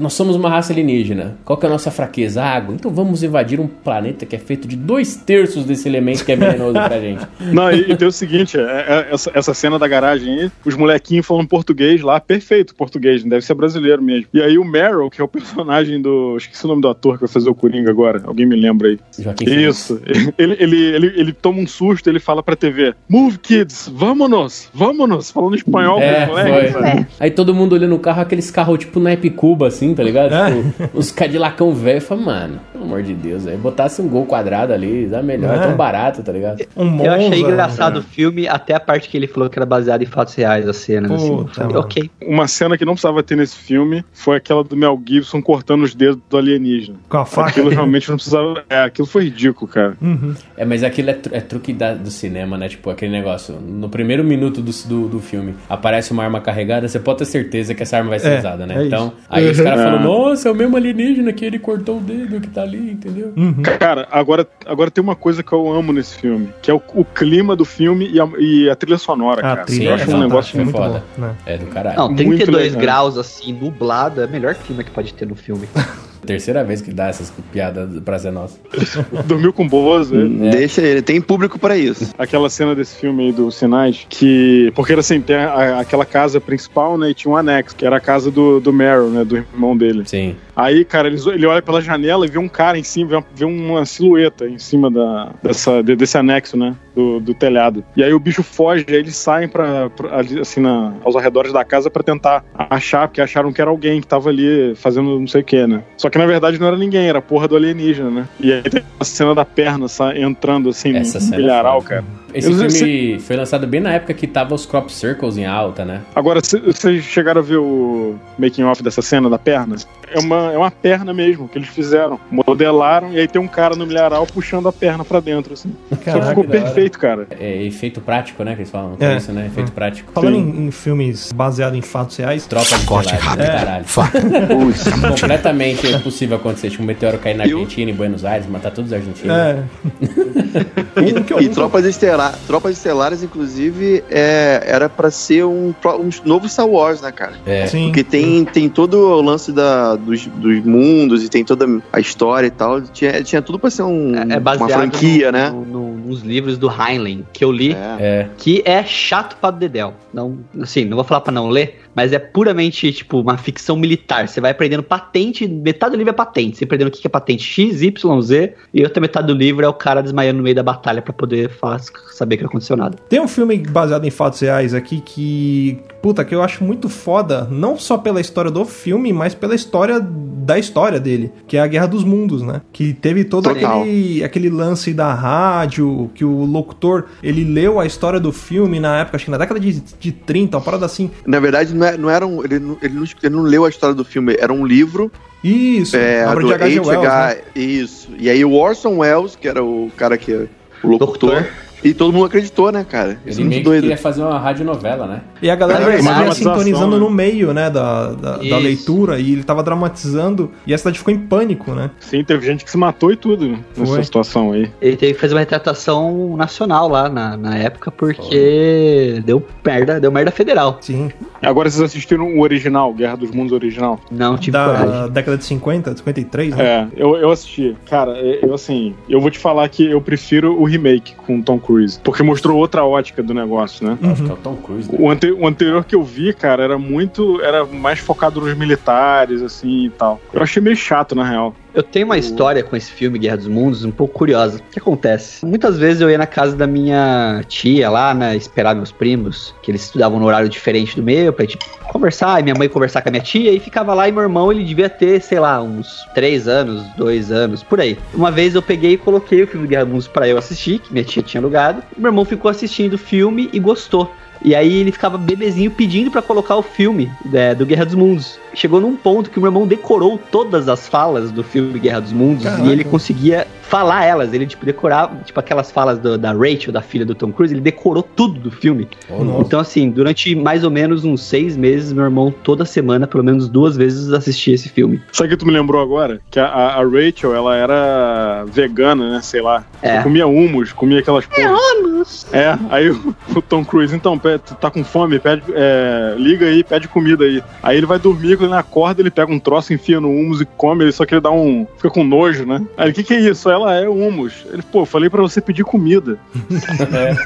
[0.00, 1.36] Nós somos uma raça alienígena.
[1.44, 2.42] Qual que é a nossa fraqueza?
[2.42, 2.74] Água.
[2.74, 6.36] Então vamos invadir um planeta que é feito de dois terços desse elemento que é
[6.36, 7.26] venenoso pra gente.
[7.52, 10.74] Não, e, e tem o seguinte, é- é- essa, essa cena da garagem aí, os
[10.76, 14.26] molequinhos falando português lá, perfeito português, deve ser brasileiro mesmo.
[14.32, 16.36] E aí o Meryl, que é o personagem do...
[16.36, 18.98] Esqueci o nome do ator que vai fazer o Coringa agora, alguém me lembra aí.
[19.18, 19.44] Joaquim.
[19.48, 20.00] Isso.
[20.38, 25.30] Ele, ele, ele, ele toma um susto, ele fala pra TV, Move kids, vámonos, vámonos,
[25.30, 26.82] falando espanhol É, pros moleques, foi.
[26.82, 27.06] sabe?
[27.18, 30.30] Aí todo mundo olhando o carro, aqueles carros tipo naipe Cuba, assim, tá ligado?
[30.38, 30.88] É.
[30.94, 32.00] Os Cadillacão velho.
[32.00, 35.58] Fala, mano, pelo amor de Deus, aí botasse um gol quadrado ali, dá melhor, é
[35.58, 35.62] É.
[35.66, 36.64] tão barato, tá ligado?
[36.76, 38.00] Um Eu achei Monza, engraçado né?
[38.00, 40.76] o filme, até a parte que ele falou que era baseado em fatos reais, as
[40.76, 41.10] cenas.
[41.12, 41.46] Assim.
[41.52, 42.10] Falei, ok.
[42.22, 45.94] Uma cena que não precisava ter nesse filme foi aquela do Mel Gibson cortando os
[45.94, 46.96] dedos do alienígena.
[47.08, 47.48] Com a faca.
[47.50, 48.62] Aquilo realmente não precisava.
[48.68, 49.96] É, aquilo foi ridículo, cara.
[50.00, 50.34] Uhum.
[50.56, 52.68] É, mas aquilo é, tru- é truque da- do cinema, né?
[52.68, 53.54] Tipo, aquele negócio.
[53.60, 57.74] No primeiro minuto do, do, do filme aparece uma arma carregada, você pode ter certeza
[57.74, 58.74] que essa arma vai ser É, usada, né?
[58.82, 59.14] é então, isso.
[59.28, 59.84] aí os caras É.
[59.84, 63.32] falam, nossa, é o mesmo alienígena que ele cortou o dedo que tá ali, entendeu?
[63.36, 63.62] Uhum.
[63.78, 67.04] Cara, agora, agora tem uma coisa que eu amo nesse filme, que é o, o
[67.04, 69.64] clima do filme e a, e a trilha sonora, A cara.
[69.64, 71.04] trilha eu é acho um negócio é muito foda.
[71.16, 71.22] bom.
[71.26, 71.34] Né?
[71.46, 71.96] É do caralho.
[71.98, 72.80] Não, Muito 32 legal.
[72.80, 75.68] graus, assim, nublado, é o melhor clima que pode ter no filme.
[76.24, 78.58] Terceira vez que dá essas piadas pra ser nossa.
[79.26, 80.50] Dormiu com boas, né?
[80.50, 82.12] Deixa ele, tem público pra isso.
[82.18, 84.72] Aquela cena desse filme aí dos sinais, que.
[84.74, 87.10] Porque era assim, tem a- aquela casa principal, né?
[87.10, 89.24] E tinha um anexo, que era a casa do, do Meryl, né?
[89.24, 90.02] Do irmão dele.
[90.06, 90.36] Sim.
[90.56, 93.24] Aí, cara, eles, ele olha pela janela e vê um cara em cima, vê uma,
[93.34, 96.74] vê uma silhueta em cima da, dessa, de- desse anexo, né?
[96.98, 97.84] Do, do telhado.
[97.96, 101.52] E aí o bicho foge, aí eles saem pra, pra- ali, assim, na, aos arredores
[101.52, 105.26] da casa pra tentar achar, porque acharam que era alguém que tava ali fazendo não
[105.28, 105.84] sei o que, né?
[105.96, 108.28] Só que na verdade não era ninguém, era a porra do alienígena, né?
[108.40, 112.04] E aí tem a cena da perna sa- entrando assim Essa no é milharal, cara.
[112.34, 115.84] Esse Eu- filme foi lançado bem na época que tava os crop circles em alta,
[115.84, 116.02] né?
[116.14, 119.76] Agora, vocês chegaram a ver o making off dessa cena da perna?
[120.10, 122.18] É uma, é uma perna mesmo que eles fizeram.
[122.30, 125.74] Modelaram e aí tem um cara no milharal puxando a perna pra dentro, assim.
[125.88, 126.50] Só Caraca, ficou que
[126.88, 127.26] perfeito, cara.
[127.38, 128.54] É efeito prático, né?
[128.54, 128.96] Que eles falam.
[129.00, 129.04] É.
[129.14, 129.16] É.
[129.16, 129.46] Isso, né?
[129.46, 130.12] Efeito prático.
[130.12, 133.46] Falando em, em filmes baseados em fatos reais, Tropa de Corte rápido.
[133.46, 133.84] caralho.
[133.84, 134.20] Faca.
[134.48, 134.84] Putz.
[135.20, 136.70] Completamente possível acontecer.
[136.70, 137.60] Tipo, um meteoro cair na Eu- É.
[137.62, 139.36] Argentina, em Buenos Aires, matar todos os argentinos.
[139.36, 139.62] é.
[141.26, 146.48] Que eu E Tropas, Estela Tropas Estelares, inclusive, é, era pra ser um, um novo
[146.48, 147.32] Star Wars, né, cara?
[147.46, 147.66] É.
[147.66, 147.86] Sim.
[147.86, 152.46] Porque tem, tem todo o lance da, dos, dos mundos e tem toda a história
[152.48, 152.80] e tal.
[152.80, 155.50] Tinha, tinha tudo pra ser um, É, é uma franquia, no- né?
[155.50, 157.96] no- no- nos livros do Heinlein, que eu li, É.
[158.00, 158.28] É.
[158.38, 159.94] que é chato pra dedéu.
[160.12, 164.28] Não, assim, não vou falar pra não ler, mas é puramente, tipo, uma ficção militar.
[164.28, 166.56] Você vai aprendendo patente, metade do livro é patente.
[166.58, 169.68] Você aprendendo o que é patente X, Y, Z, e outra metade do livro é
[169.68, 171.78] o cara desmaiando no meio da batalha pra poder fa-
[172.12, 172.96] saber que não aconteceu nada.
[173.08, 175.78] Tem um filme baseado em fatos reais aqui que.
[176.00, 180.00] Puta, que eu acho muito foda, não só pela história do filme, mas pela história
[180.00, 182.62] da história dele, que é a Guerra dos Mundos, né?
[182.72, 183.82] Que teve todo Total.
[183.82, 189.00] aquele, aquele lance da rádio, que o locutor, ele leu a história do filme na
[189.00, 191.10] época, acho que na década de, de 30, uma parada assim.
[191.26, 192.42] Na verdade, não, é, não era um.
[192.44, 195.10] Ele não, ele, não, ele não leu a história do filme, era um livro.
[195.42, 196.80] Isso, É, obra do de H.G.
[196.80, 197.28] Wells, H.
[197.28, 197.40] né?
[197.54, 198.08] Isso.
[198.18, 200.48] E aí o Orson Welles, que era o cara que.
[200.82, 201.46] O locutor, Doutor.
[201.82, 203.18] E todo mundo acreditou, né, cara?
[203.26, 203.82] Isso Ele é muito doido.
[203.82, 205.20] queria fazer uma radionovela, né?
[205.40, 206.98] E a galera É ia sintonizando né?
[206.98, 211.12] no meio, né, da, da, da leitura, e ele tava dramatizando, e a cidade ficou
[211.14, 211.90] em pânico, né?
[212.00, 214.04] Sim, teve gente que se matou e tudo né, nessa Foi.
[214.04, 214.70] situação aí.
[214.80, 220.10] Ele teve que fazer uma retratação nacional lá na, na época, porque deu merda, deu
[220.10, 220.78] merda federal.
[220.80, 221.10] Sim.
[221.42, 224.00] Agora vocês assistiram o original, Guerra dos Mundos original?
[224.10, 224.86] Não coragem.
[224.88, 226.64] Da década de 50, 53, né?
[226.64, 227.76] É, eu, eu assisti.
[227.88, 231.58] Cara, eu assim, eu vou te falar que eu prefiro o remake com o Tom
[231.58, 231.67] Cruise,
[232.02, 233.98] porque mostrou outra ótica do negócio, né?
[234.00, 234.90] Que é o Tom Cruise.
[234.90, 234.98] né?
[235.00, 237.40] O, ante- o anterior que eu vi, cara, era muito.
[237.42, 240.20] Era mais focado nos militares, assim e tal.
[240.32, 241.54] Eu achei meio chato, na real.
[241.78, 244.58] Eu tenho uma história com esse filme, Guerra dos Mundos, um pouco curiosa.
[244.58, 245.46] O que acontece?
[245.46, 249.70] Muitas vezes eu ia na casa da minha tia lá, né, esperar meus primos, que
[249.70, 251.56] eles estudavam no horário diferente do meu, pra gente
[251.92, 254.50] conversar, e minha mãe conversar com a minha tia, e ficava lá, e meu irmão,
[254.50, 257.96] ele devia ter, sei lá, uns três anos, dois anos, por aí.
[258.12, 260.92] Uma vez eu peguei e coloquei o filme Guerra dos Mundos pra eu assistir, que
[260.92, 264.12] minha tia tinha alugado, e meu irmão ficou assistindo o filme e gostou.
[264.44, 268.38] E aí ele ficava bebezinho pedindo pra colocar o filme né, do Guerra dos Mundos.
[268.58, 272.12] Chegou num ponto que o meu irmão decorou todas as falas do filme Guerra dos
[272.12, 272.62] Mundos Caraca.
[272.64, 274.32] e ele conseguia falar elas.
[274.34, 277.60] Ele, tipo, decorava, tipo, aquelas falas do- da Rachel, da filha do Tom Cruise, ele
[277.60, 278.88] decorou tudo do filme.
[279.08, 279.42] Louco.
[279.42, 283.48] Então, assim, durante mais ou menos uns seis meses, meu irmão, toda semana, pelo menos
[283.48, 285.00] duas vezes, assistia esse filme.
[285.12, 286.20] Sabe o que tu me lembrou agora?
[286.28, 289.20] Que a, a- a Rachel, ela era vegana, né?
[289.22, 289.64] Sei lá.
[289.80, 290.02] É.
[290.02, 292.26] Comia humus, comia aquelas porras.
[292.32, 296.64] É, aí o, o Tom Cruise, então, tu tá com fome, pede, é, liga aí,
[296.64, 297.42] pede comida aí.
[297.62, 300.44] Aí ele vai dormir, quando ele acorda, ele pega um troço, enfia no humus e
[300.44, 301.66] come, ele só que ele dá um.
[301.76, 302.60] fica com nojo, né?
[302.76, 303.48] Aí ele, o que que é isso?
[303.50, 304.44] Ela é humus.
[304.52, 306.18] Ele, pô, falei pra você pedir comida.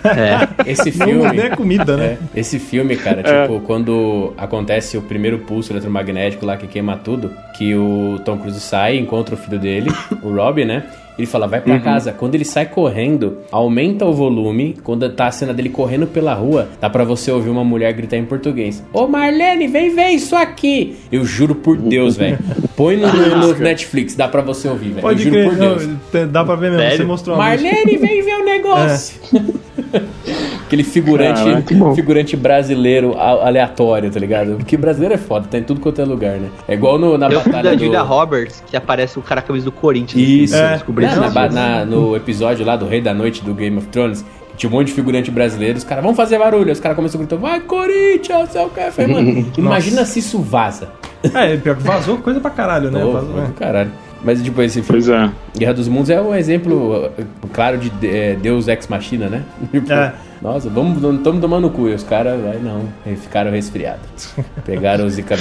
[0.05, 0.71] É.
[0.71, 1.29] Esse Não, filme.
[1.37, 2.19] nem é comida, né?
[2.35, 3.43] É, esse filme, cara, É.
[3.43, 8.61] tipo, quando acontece o primeiro pulso eletromagnético lá que queima tudo, que o Tom Cruise
[8.61, 9.91] sai, encontra o filho dele,
[10.23, 10.85] o Robbie, né?
[11.19, 12.13] Ele fala, vai pra casa.
[12.13, 14.77] Quando ele sai correndo, aumenta o volume.
[14.83, 18.17] Quando tá a cena dele correndo pela rua, dá pra você ouvir uma mulher gritar
[18.17, 20.97] em português: Ô Marlene, vem ver isso aqui!
[21.11, 22.39] Eu juro por Deus, velho.
[22.77, 24.99] Põe no, no Netflix, dá pra você ouvir, velho.
[24.99, 25.89] Eu Pode juro crer, por Deus.
[26.31, 26.97] dá pra ver mesmo, Sério?
[26.97, 27.37] você mostrou.
[27.37, 29.21] Marlene, vem ver o negócio.
[30.73, 34.57] Aquele figurante, Caraca, figurante brasileiro aleatório, tá ligado?
[34.57, 36.49] Porque brasileiro é foda, tá em tudo quanto é lugar, né?
[36.67, 37.85] É igual no, na filme batalha da do...
[37.85, 40.27] Julia Roberts, que aparece o cara com a camisa do Corinthians.
[40.27, 40.57] Isso.
[40.57, 40.73] Eu É.
[40.73, 41.21] descobri É, isso.
[41.21, 44.71] na na- no episódio lá do Rei da Noite do Game of Thrones, que tinha
[44.71, 47.37] um monte de figurante brasileiro, os caras vão fazer barulho, os caras começam a gritar,
[47.37, 48.81] vai Corinthians, sei o que.
[48.81, 50.89] Eu falei, mano, imagina se isso vaza.
[51.35, 53.05] É, pior que vazou coisa pra caralho, né?
[53.05, 53.47] Ô, Vazou, é.
[53.59, 53.93] caralho.
[54.25, 55.31] Mas, tipo, esse filme, Pois é.
[55.59, 57.11] Guerra dos Mundos é um exemplo uh,
[57.53, 59.43] claro de é, Deus Ex Machina, né?
[59.71, 60.15] Tipo, É.
[60.43, 61.89] Nossa, vamos, não estamos tomando cu.
[61.89, 64.35] E os caras, vai, não, ficaram resfriados.
[64.67, 65.37] Pegaram os Zika.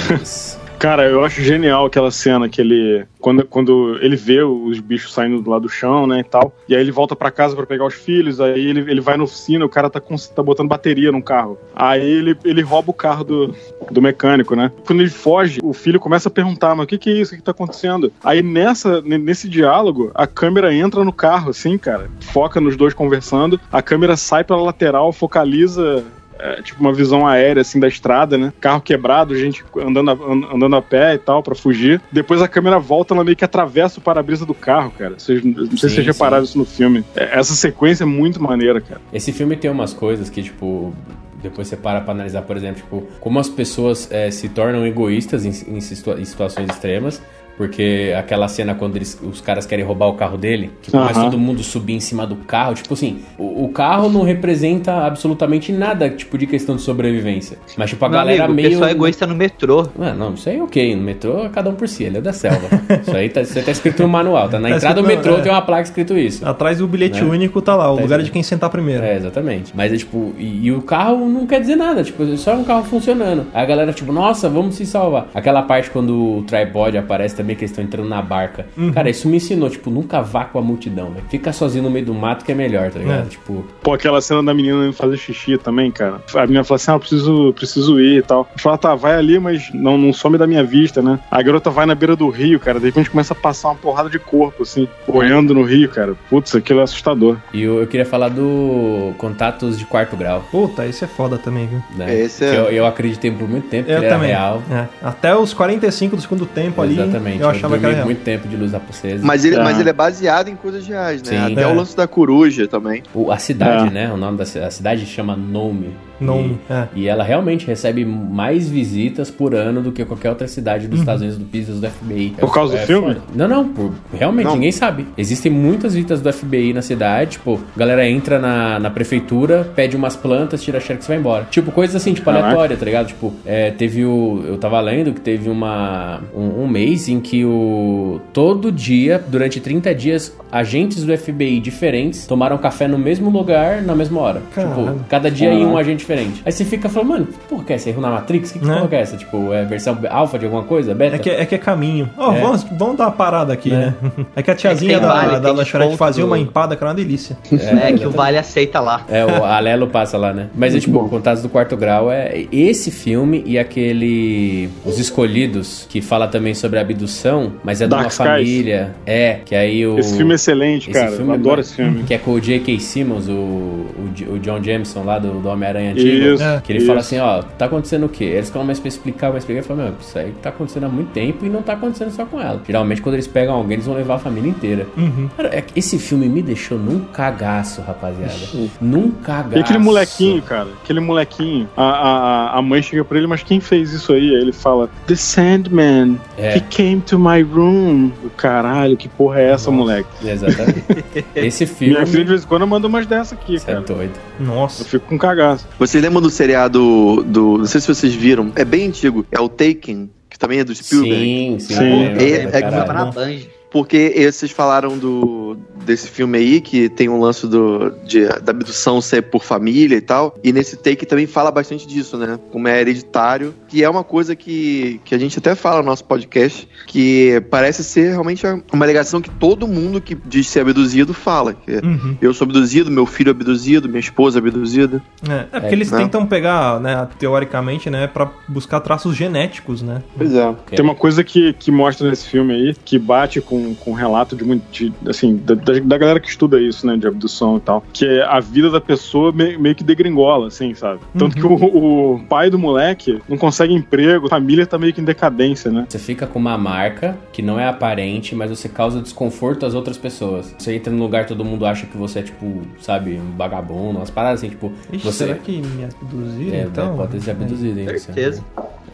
[0.82, 3.06] Cara, eu acho genial aquela cena que ele.
[3.20, 6.52] Quando, quando ele vê os bichos saindo do lado do chão, né, e tal.
[6.68, 8.40] E aí ele volta pra casa pra pegar os filhos.
[8.40, 11.56] Aí ele, ele vai na oficina, o cara tá, com, tá botando bateria no carro.
[11.72, 13.54] Aí ele, ele rouba o carro do,
[13.92, 14.72] do mecânico, né?
[14.84, 17.32] Quando ele foge, o filho começa a perguntar: Mas o que, que é isso?
[17.32, 18.12] O que, tá acontecendo?
[18.24, 22.10] Aí nessa, nesse diálogo, a câmera entra no carro, assim, cara.
[22.18, 23.60] Foca nos dois conversando.
[23.70, 26.04] A câmera sai pela lateral, focaliza
[26.42, 28.52] é, tipo uma visão aérea assim da estrada, né?
[28.60, 32.00] Carro quebrado, gente andando a, an- andando a pé e tal pra fugir.
[32.10, 35.14] Depois a câmera volta, ela meio que atravessa o para-brisa do carro, cara.
[35.18, 36.50] Vocês, não sei se vocês repararam sim.
[36.50, 37.04] isso no filme.
[37.16, 39.00] É, Essa sequência é muito maneira, cara.
[39.12, 40.94] Esse filme tem umas coisas que, tipo,
[41.42, 45.44] depois você para pra analisar, por exemplo, tipo, como as pessoas é, se tornam egoístas
[45.44, 47.22] em, em situa- em situações extremas.
[47.56, 51.30] Porque aquela cena quando eles, os caras querem roubar o carro dele, que começa Aham.
[51.30, 52.74] todo mundo subir em cima do carro.
[52.74, 57.58] Tipo assim, o, o carro não representa absolutamente nada, tipo, de questão de sobrevivência.
[57.76, 58.68] Mas, tipo, a Meu galera amigo, meio.
[58.68, 59.86] O pessoal é egoísta no metrô.
[59.98, 60.96] Ah, não, isso aí é ok.
[60.96, 62.68] No metrô, cada um por si, ele é da selva.
[63.00, 64.58] isso aí tá, isso aí tá escrito no manual, tá?
[64.58, 65.42] Na Tá entrada do escrito, metrô é.
[65.42, 66.46] tem uma placa escrito isso.
[66.46, 67.30] Atrás do bilhete Né?
[67.30, 68.24] único tá lá, o Tá lugar escrito.
[68.24, 69.02] de quem sentar primeiro.
[69.04, 69.72] É, exatamente.
[69.74, 72.64] Mas é tipo, e, e o carro não quer dizer nada, tipo, é só um
[72.64, 73.46] carro funcionando.
[73.52, 75.28] Aí a galera, tipo, nossa, vamos se salvar.
[75.34, 78.66] Aquela parte quando o tripod aparece também, que eles estão entrando na barca.
[78.76, 78.92] Uhum.
[78.92, 81.24] Cara, isso me ensinou, tipo, nunca vá com a multidão, velho.
[81.28, 83.26] Fica sozinho no meio do mato que é melhor, tá ligado?
[83.26, 83.28] É.
[83.30, 86.20] Tipo, Pô, aquela cena da menina fazer xixi também, cara.
[86.34, 88.48] A menina fala assim: ah, eu preciso, preciso ir e tal.
[88.56, 91.18] Fala, tá, vai ali, mas não, não some da minha vista, né?
[91.30, 92.78] A garota vai na beira do rio, cara.
[92.78, 96.14] De repente começa a passar uma porrada de corpo, assim, boiando no rio, cara.
[96.30, 97.36] Putz, aquilo é assustador.
[97.52, 101.66] e eu, eu queria falar do contatos de quarto grau, Puta, isso é foda também,
[101.66, 101.82] viu?
[101.96, 102.14] né?
[102.14, 104.28] Esse é- Que eu, eu acreditei por muito tempo que Eu era também.
[104.28, 104.62] real.
[104.70, 104.86] É.
[105.02, 107.31] Até os 45 do segundo tempo ali, Exatamente.
[107.40, 108.06] Eu achava que era real.
[108.06, 109.24] muito tempo de luz apocesa.
[109.24, 109.64] Mas ele, Ah.
[109.64, 111.30] mas ele é baseado em coisas reais, né?
[111.46, 111.52] Sim.
[111.52, 111.66] Até É.
[111.66, 113.02] o lance da coruja também.
[113.14, 113.90] O- a cidade, É.
[113.90, 114.12] né?
[114.12, 115.94] O nome da a cidade chama Nome.
[116.22, 116.88] Não, é.
[116.94, 121.22] E ela realmente recebe mais visitas por ano do que qualquer outra cidade dos Estados
[121.22, 122.34] Unidos do PIS do FBI.
[122.38, 123.14] Por causa do filme?
[123.14, 123.22] foda.
[123.34, 124.54] Não, não, por, realmente, Não.
[124.54, 125.06] ninguém sabe.
[125.16, 129.96] Existem muitas visitas do FBI na cidade, tipo, a galera entra na, na prefeitura, pede
[129.96, 131.46] umas plantas, tira a xerox e vai embora.
[131.50, 133.08] Tipo, coisas assim, tipo, aleatória, tá ligado?
[133.08, 134.42] Tipo, é, teve o...
[134.46, 136.20] Eu tava lendo que teve uma...
[136.34, 138.20] Um, um mês em que o...
[138.32, 143.94] Todo dia, durante 30 dias, agentes do FBI diferentes tomaram café no mesmo lugar, na
[143.94, 144.42] mesma hora.
[144.54, 144.92] Caralho.
[144.92, 146.42] Tipo, cada dia ia um agente diferente.
[146.44, 147.88] Aí você fica falando, mano, que porra que é essa?
[147.90, 148.52] Erro na Matrix?
[148.52, 148.74] Que, que Né?
[148.74, 149.16] porra que é essa?
[149.16, 150.94] Tipo, é versão alfa de alguma coisa?
[150.94, 151.16] Beta?
[151.16, 152.08] É que, é que é caminho.
[152.16, 152.40] Ó, É.
[152.40, 153.76] vamos, vamos dar uma parada aqui, É.
[153.76, 153.94] né?
[154.36, 156.90] É que a tiazinha É da, vale, da lanchonete fazia do- uma empada que era
[156.90, 157.36] uma delícia.
[157.82, 159.04] É, que o Vale aceita lá.
[159.08, 160.48] É, o Alelo passa lá, né?
[160.54, 166.00] Mas é tipo, Contatos do Quarto Grau é esse filme e aquele Os Escolhidos, que
[166.00, 168.26] fala também sobre abdução, mas é de Dark uma Skies.
[168.26, 168.90] família.
[169.06, 169.98] É, que aí o.
[169.98, 171.12] Esse filme é excelente, esse cara.
[171.12, 171.60] filme eu é adoro bom.
[171.60, 172.02] esse filme.
[172.04, 172.78] Que é com o J.K.
[172.80, 176.34] Simmons, o, o, o John Jameson lá do, do Homem-Aranha Antigo.
[176.34, 176.60] Isso, É.
[176.60, 176.86] Que ele isso.
[176.86, 178.24] fala assim, ó, tá acontecendo o quê?
[178.24, 181.10] Eles começam a explicar, vai explicar e falam, meu, isso aí tá acontecendo há muito
[181.12, 182.60] tempo e não tá acontecendo só com ela.
[182.66, 184.86] Geralmente, quando eles pegam alguém, eles vão levar a família inteira.
[184.96, 185.28] Uhum.
[185.36, 188.32] Cara, é esse filme me deixou num cagaço, rapaziada.
[188.80, 189.56] num cagaço.
[189.56, 193.60] E aquele molequinho, cara, aquele molequinho, a, a, a mãe chega pra ele, mas quem
[193.60, 194.30] fez isso aí?
[194.30, 196.56] Aí ele fala, The Sandman, É.
[196.56, 198.10] he came to my room.
[198.24, 199.82] O Caralho, que porra é essa, Nossa.
[199.82, 200.08] moleque?
[200.24, 200.84] Exatamente.
[201.34, 201.94] Esse filme.
[201.94, 203.84] Minha filha de vez em quando manda umas dessa aqui, Você é cara.
[203.86, 204.12] doido.
[204.40, 204.84] Eu Nossa.
[204.84, 205.66] fico com cagaço.
[205.82, 207.58] Vocês lembram do seriado do.
[207.58, 208.52] Não sei se vocês viram.
[208.54, 209.26] É bem antigo.
[209.32, 211.16] É o Taken, que também é do Spielberg.
[211.24, 211.74] Sim, sim.
[211.74, 212.04] Sim.
[212.20, 212.60] É- é-.
[212.70, 213.40] Tava na Band.
[213.68, 219.00] Porque esses falaram do desse filme aí, que tem um lance do, de, da abdução
[219.00, 220.34] ser por família e tal.
[220.42, 222.38] E nesse take também fala bastante disso, né?
[222.50, 223.54] Como é hereditário.
[223.68, 227.82] Que é uma coisa que, que a gente até fala no nosso podcast, que parece
[227.82, 231.54] ser realmente uma alegação que todo mundo que diz ser abduzido fala.
[231.54, 232.16] Que Uhum.
[232.20, 235.02] eu sou abduzido, meu filho é abduzido, minha esposa é abduzida.
[235.28, 235.98] É, é porque É, eles né?
[235.98, 240.02] tentam pegar, né, teoricamente, né, pra buscar traços genéticos, né?
[240.16, 240.44] Pois é.
[240.46, 240.76] Ok.
[240.76, 244.36] Tem uma coisa que, que mostra nesse filme aí, que bate com, com o relato
[244.36, 247.60] de muito, de, assim, da, da, da galera que estuda isso, né, de abdução e
[247.60, 251.00] tal, que é a vida da pessoa meio, meio que degringola, assim, sabe?
[251.18, 255.00] Tanto que o, o pai do moleque não consegue emprego, a família tá meio que
[255.00, 255.86] em decadência, né?
[255.88, 259.96] Você fica com uma marca que não é aparente, mas você causa desconforto às outras
[259.96, 260.54] pessoas.
[260.58, 264.10] Você entra num lugar todo mundo acha que você é, tipo, sabe, um vagabundo, umas
[264.10, 265.26] paradas assim, tipo, Ixi, você.
[265.26, 266.96] será que me abduziram, É, então?
[266.96, 267.98] pode ter sido abduzido, hein?
[267.98, 268.42] Certeza.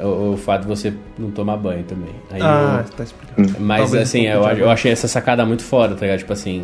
[0.01, 2.11] O, o fato de você não tomar banho também.
[2.31, 3.61] Aí Ah, eu- tá explicando.
[3.61, 6.19] Mas Talvez assim, um eu, eu achei essa sacada muito foda, tá ligado?
[6.21, 6.63] Tipo assim,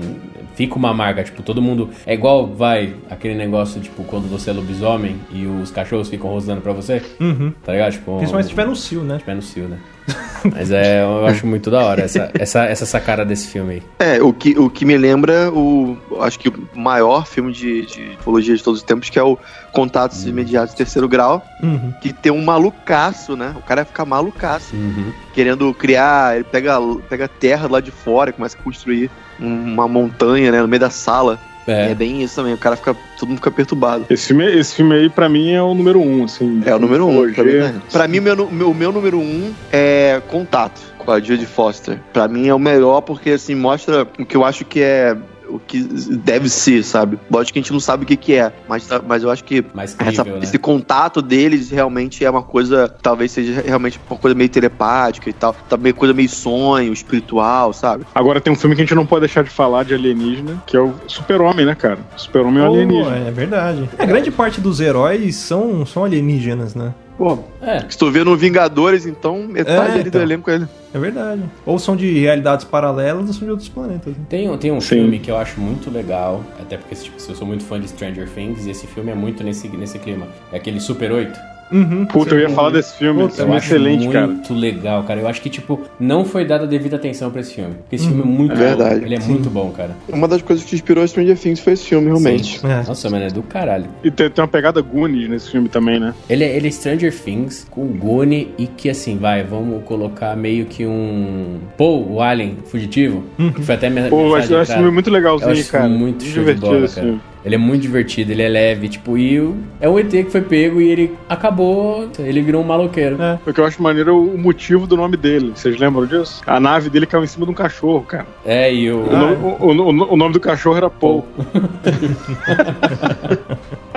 [0.55, 1.91] fica uma marca, tipo, todo mundo.
[2.07, 6.61] É igual, vai, aquele negócio, tipo, quando você é lobisomem e os cachorros ficam rosnando
[6.61, 7.53] pra você, Uhum.
[7.65, 7.93] tá ligado?
[7.93, 9.19] Tipo, Principalmente se tiver no cio, né?
[9.19, 9.79] tiver no cio, né?
[10.53, 13.83] Mas é, eu acho muito da hora essa, essa, essa sacada desse filme aí.
[13.99, 15.97] É, o que, o que me lembra o.
[16.21, 19.39] Acho que o maior filme de, de ufologia de todos os tempos, que é o
[19.73, 21.95] Contatos Imediatos de Terceiro Grau, Uhum.
[22.01, 23.55] que tem um malucaço, né?
[23.57, 25.13] O cara vai ficar malucaço, Uhum.
[25.33, 26.35] querendo criar.
[26.37, 26.79] Ele pega,
[27.09, 30.61] pega terra lá de fora e começa a construir uma montanha, né?
[30.61, 31.39] No meio da sala.
[31.67, 32.53] É, É, bem isso também.
[32.55, 32.95] O cara fica.
[33.19, 34.07] Todo mundo fica perturbado.
[34.11, 36.63] Esse filme, esse filme aí, pra mim, é o número um, assim.
[36.67, 37.15] É o número um.
[37.15, 37.73] Pra mim, Ufologia.
[37.73, 37.83] né?
[37.91, 41.99] Pra mim, meu, meu, meu número um é Contato, com a Judy Foster.
[42.13, 45.17] Pra mim é o melhor porque, assim, mostra o que eu acho que é.
[45.49, 47.19] O que deve ser, sabe?
[47.31, 49.45] Lógico que a gente não sabe o que, que é, mas, tá- mas eu acho
[49.45, 50.45] que mais essa- crível, né?
[50.45, 55.33] esse contato deles realmente é uma coisa, talvez seja realmente uma coisa meio telepática e
[55.33, 58.05] tal, também coisa meio sonho, espiritual, sabe?
[58.15, 60.77] Agora tem um filme que a gente não pode deixar de falar de alienígena, que
[60.77, 61.99] é o Super-Homem, né, cara?
[62.17, 63.17] Super-Homem é um Pô, alienígena.
[63.29, 63.89] é verdade.
[63.99, 66.95] A grande parte dos heróis são, são alienígenas, né?
[67.17, 70.21] Pô, É, se tu vê no Vingadores, então metade É, ali então.
[70.21, 70.67] do elenco é ele.
[70.93, 71.43] É verdade.
[71.65, 74.13] Ou são de realidades paralelas ou são de outros planetas.
[74.17, 74.25] né?
[74.29, 74.97] Tem, um- tem um Sim.
[74.97, 78.29] filme que eu acho muito legal, até porque tipo, eu sou muito fã de Stranger
[78.29, 80.27] Things e esse filme é muito nesse, nesse clima.
[80.53, 81.39] É aquele Super 8.
[81.75, 82.07] Uhum.
[82.07, 83.23] Puta, eu ia falar desse filme.
[83.23, 84.27] Puta, Esse Eu filme é acho excelente, cara.
[84.29, 85.21] muito legal, cara.
[85.21, 87.75] Eu acho que, tipo, não foi dada devida atenção pra esse filme.
[87.75, 88.61] Porque esse filme é muito É bom.
[88.61, 89.05] verdade.
[89.05, 89.91] Ele é muito bom, cara.
[90.09, 92.61] Uma das coisas que inspirou Stranger Things foi esse filme, realmente.
[92.65, 92.87] É.
[92.87, 93.87] Nossa, mano, é do caralho.
[94.05, 96.15] E tem, tem uma pegada Goonies nesse filme também, né?
[96.31, 100.67] Ele é, ele é Stranger Things com Gune e que, assim, vai, vamos colocar meio
[100.67, 101.59] que um...
[101.77, 103.25] Paul, o Alien fugitivo,
[103.57, 105.89] que foi até minha Pô, eu acho, esse filme muito legalzinho, cara.
[105.89, 107.07] muito divertido bola, esse cara.
[107.09, 107.21] filme.
[107.45, 110.41] Ele é muito divertido, ele é leve, tipo, e o- é um ET que foi
[110.41, 113.21] pego e ele acabou, ele virou um maloqueiro.
[113.23, 113.39] É.
[113.47, 115.53] O que eu acho maneiro é o motivo do nome dele.
[115.55, 116.41] Vocês lembram disso?
[116.47, 118.27] A nave dele caiu em cima de um cachorro, cara.
[118.47, 119.01] É, e o...
[119.05, 121.25] O, no- o- o- o nome do cachorro era Paul.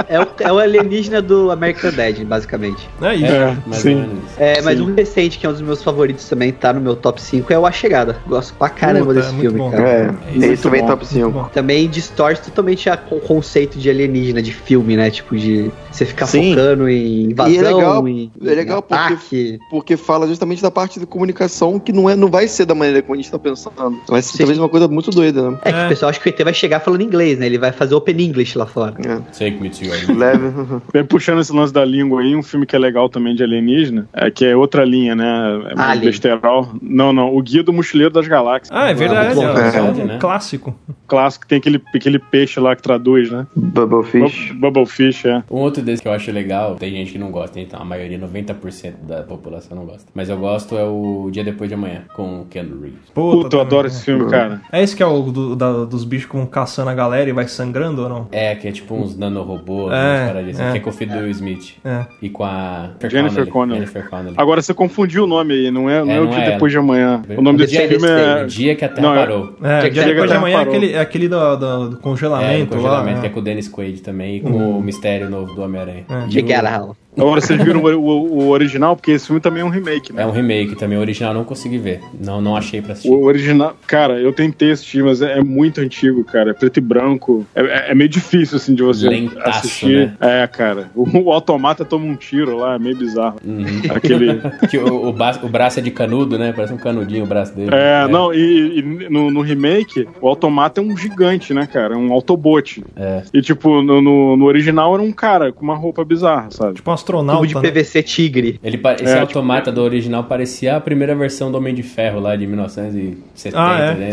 [0.07, 2.87] É o, é o alienígena do American Dad, basicamente.
[3.01, 3.25] É isso.
[3.25, 4.09] É, mais sim.
[4.37, 4.83] É, mas Sim.
[4.89, 7.57] um recente, que é um dos meus favoritos também, tá no meu top 5, é
[7.57, 8.17] o A Chegada.
[8.27, 9.71] Gosto pra caramba Puta, desse é filme, bom.
[9.71, 9.87] cara.
[9.89, 10.87] É, isso é esse também bom.
[10.87, 11.29] top 5.
[11.31, 11.43] Bom.
[11.53, 15.09] Também distorce totalmente a- o conceito de alienígena, de filme, né?
[15.09, 16.51] Tipo, de Você ficar Sim.
[16.51, 19.59] focando em invasão, E é legal- em, é legal em porque- ataque.
[19.71, 23.01] Porque fala justamente da parte de comunicação que não, é, não vai ser da maneira
[23.01, 23.99] como a gente tá pensando.
[24.07, 24.37] Vai ser Sim.
[24.39, 25.57] talvez uma coisa muito doida, né?
[25.63, 25.85] É que É.
[25.85, 27.47] o pessoal acha que o ET vai chegar falando inglês, né?
[27.47, 28.93] Ele vai fazer Open English lá fora.
[28.99, 29.15] É.
[29.37, 30.53] Take me to Leve.
[30.93, 34.07] Bem, puxando esse lance da língua aí, um filme que é legal também de alienígena,
[34.13, 35.61] é que é outra linha, né?
[35.71, 36.05] É mais Alien.
[36.05, 36.69] besterol.
[36.81, 37.35] Não, não.
[37.35, 38.69] O Guia do Mochileiro das Galáxias.
[38.71, 39.39] Ah, é verdade.
[39.39, 39.81] é, É.
[39.81, 40.17] um né?
[40.19, 40.75] clássico.
[41.07, 43.47] Clássico, tem aquele, aquele peixe lá que traduz, né?
[43.55, 44.51] Bubblefish.
[44.53, 45.43] Bu- Bubblefish, é.
[45.49, 48.19] Um outro desse que eu acho legal, tem gente que não gosta, então a maioria,
[48.19, 50.05] 90% da população não gosta.
[50.13, 52.99] Mas eu gosto é o Dia Depois de Amanhã, com o Keanu Reeves.
[53.13, 54.61] Puta, Puta, eu adoro esse filme, cara.
[54.71, 57.47] É esse que é o do- da- dos bichos com caçando a galera e vai
[57.47, 58.27] sangrando ou não?
[58.31, 59.85] É, que é tipo uns nanorobôs, É,
[60.17, 60.71] umas paradinhas assim, é.
[60.71, 61.75] que é com o filho do Will Smith.
[61.85, 62.05] É.
[62.21, 63.79] E com a Jennifer Connelly.
[63.81, 64.35] Jennifer Connelly.
[64.37, 66.71] Agora você confundiu o nome aí, não é, não é, É, o Dia é Depois
[66.71, 67.21] de Amanhã.
[67.37, 68.43] O nome O desse dia filme é.
[68.43, 69.55] O dia que a Terra Não, é- parou.
[69.63, 70.73] É, Jack dia Jack depois de amanhã é parou.
[70.75, 73.19] aquele, é aquele do, do- do É, do congelamento, congelamento, lá.
[73.21, 73.33] que é é.
[73.33, 76.05] com o Dennis Quaid também, e com o mistério novo do Homem-Aranha.
[76.09, 76.25] É.
[76.25, 76.91] E De o- Gallagher.
[77.17, 80.23] Agora vocês viram o, o- o original, porque esse filme também é um remake, né?
[80.23, 82.01] É um remake também, o original eu não consegui ver.
[82.23, 83.09] Não, não achei pra assistir.
[83.09, 86.51] O original, cara, eu tentei assistir, mas é, é muito antigo, cara.
[86.51, 87.45] É preto e branco.
[87.55, 90.13] É, é- é meio difícil, assim, de você Lentaço, assistir.
[90.19, 90.89] É, cara.
[90.95, 93.37] O, o automata toma um tiro lá, é meio bizarro.
[93.45, 93.65] Uhum.
[93.95, 94.41] Aquele.
[94.69, 96.51] Que o, o, braço é de canudo, né?
[96.53, 97.69] Parece um canudinho o braço dele.
[97.73, 101.93] É, não, e, e no, no remake, o automata é um gigante, né, cara?
[101.93, 102.83] É um Autobot.
[102.95, 103.21] É.
[103.33, 106.75] E, tipo, no, no, no original era um cara com uma roupa bizarra, sabe?
[106.75, 107.47] Tipo astronauta.
[107.47, 107.71] Tubo de né?
[107.71, 108.59] PVC tigre.
[108.63, 112.35] Ele, esse É, automata do original parecia a primeira versão do Homem de Ferro lá
[112.35, 113.93] de 1970, Ah, é?
[113.95, 114.09] né?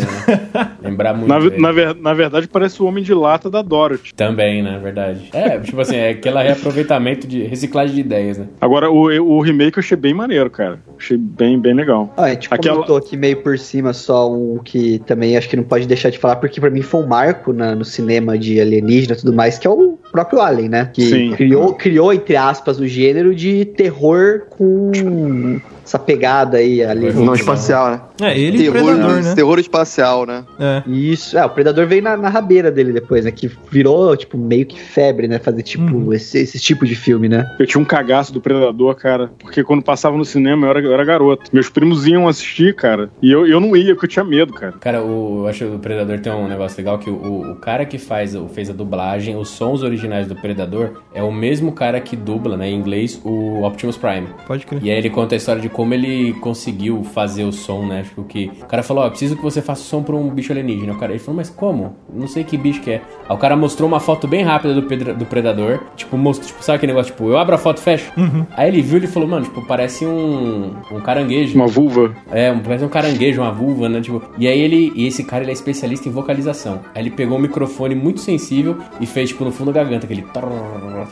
[0.83, 1.29] Lembrar muito.
[1.29, 4.15] Na, na, ver- na verdade, parece o Homem de Lata da Dorothy.
[4.15, 5.29] Também, na verdade.
[5.33, 8.47] É, tipo assim, é aquele reaproveitamento de reciclagem de ideias, né?
[8.61, 9.05] Agora, o,
[9.37, 10.79] o remake eu achei bem maneiro, cara.
[10.99, 12.13] Achei bem, bem legal.
[12.17, 15.57] Ó, a gente Aquela- comentou aqui meio por cima só um que também acho que
[15.57, 18.61] não pode deixar de falar, porque pra mim foi um marco na- no cinema de
[18.61, 20.91] alienígena e tudo mais, que é o próprio Alien, né?
[20.93, 21.33] Que Sim.
[21.33, 27.25] criou, criou, entre aspas, o gênero de terror com essa pegada aí alienígena.
[27.27, 28.01] Não espacial, né?
[28.23, 29.35] É, ele e o terror, Predador, né?
[29.35, 30.45] terror espacial, né?
[30.59, 30.83] É.
[30.89, 33.31] Isso, é, o Predador veio na, na rabeira dele depois, né?
[33.31, 35.39] Que virou, tipo, meio que febre, né?
[35.39, 36.13] Fazer, tipo, Uhum.
[36.13, 37.55] esse, esse tipo de filme, né?
[37.59, 40.93] Eu tinha um cagaço do Predador, cara, porque quando passava no cinema eu era, eu
[40.95, 41.51] era garoto.
[41.53, 44.73] Meus primos iam assistir, cara, e eu, eu não ia, porque eu tinha medo, cara.
[44.81, 47.85] Cara, o, eu acho que o Predador tem um negócio legal que o, o cara
[47.85, 52.01] que faz, o- fez a dublagem, os sons originais do Predador é o mesmo cara
[52.01, 54.29] que dubla, né, em inglês, o Optimus Prime.
[54.47, 54.81] Pode crer.
[54.83, 58.03] E aí ele conta a história de como ele conseguiu fazer o som, né?
[58.05, 60.51] Tipo que o cara falou, ó, preciso que você faça o som pra um bicho
[60.53, 60.95] alienígena.
[60.95, 61.97] O cara, ele falou, mas como?
[62.13, 63.03] Não sei que bicho que é.
[63.29, 65.81] Aí o cara mostrou uma foto bem rápida do, pedra- do predador.
[65.97, 68.13] Tipo, mostrou, tipo, sabe aquele negócio, tipo, eu abro a foto e fecho?
[68.57, 71.55] Aí ele viu e falou, mano, tipo, parece um, um caranguejo.
[71.57, 72.15] Uma vulva.
[72.31, 74.01] É, um- parece um caranguejo, uma vulva, né?
[74.01, 74.93] Tipo, e aí ele.
[74.95, 76.81] E esse cara ele é especialista em vocalização.
[76.95, 80.23] Aí ele pegou um microfone muito sensível e fez, tipo, no fundo da garganta, aquele.
[80.23, 80.41] Tá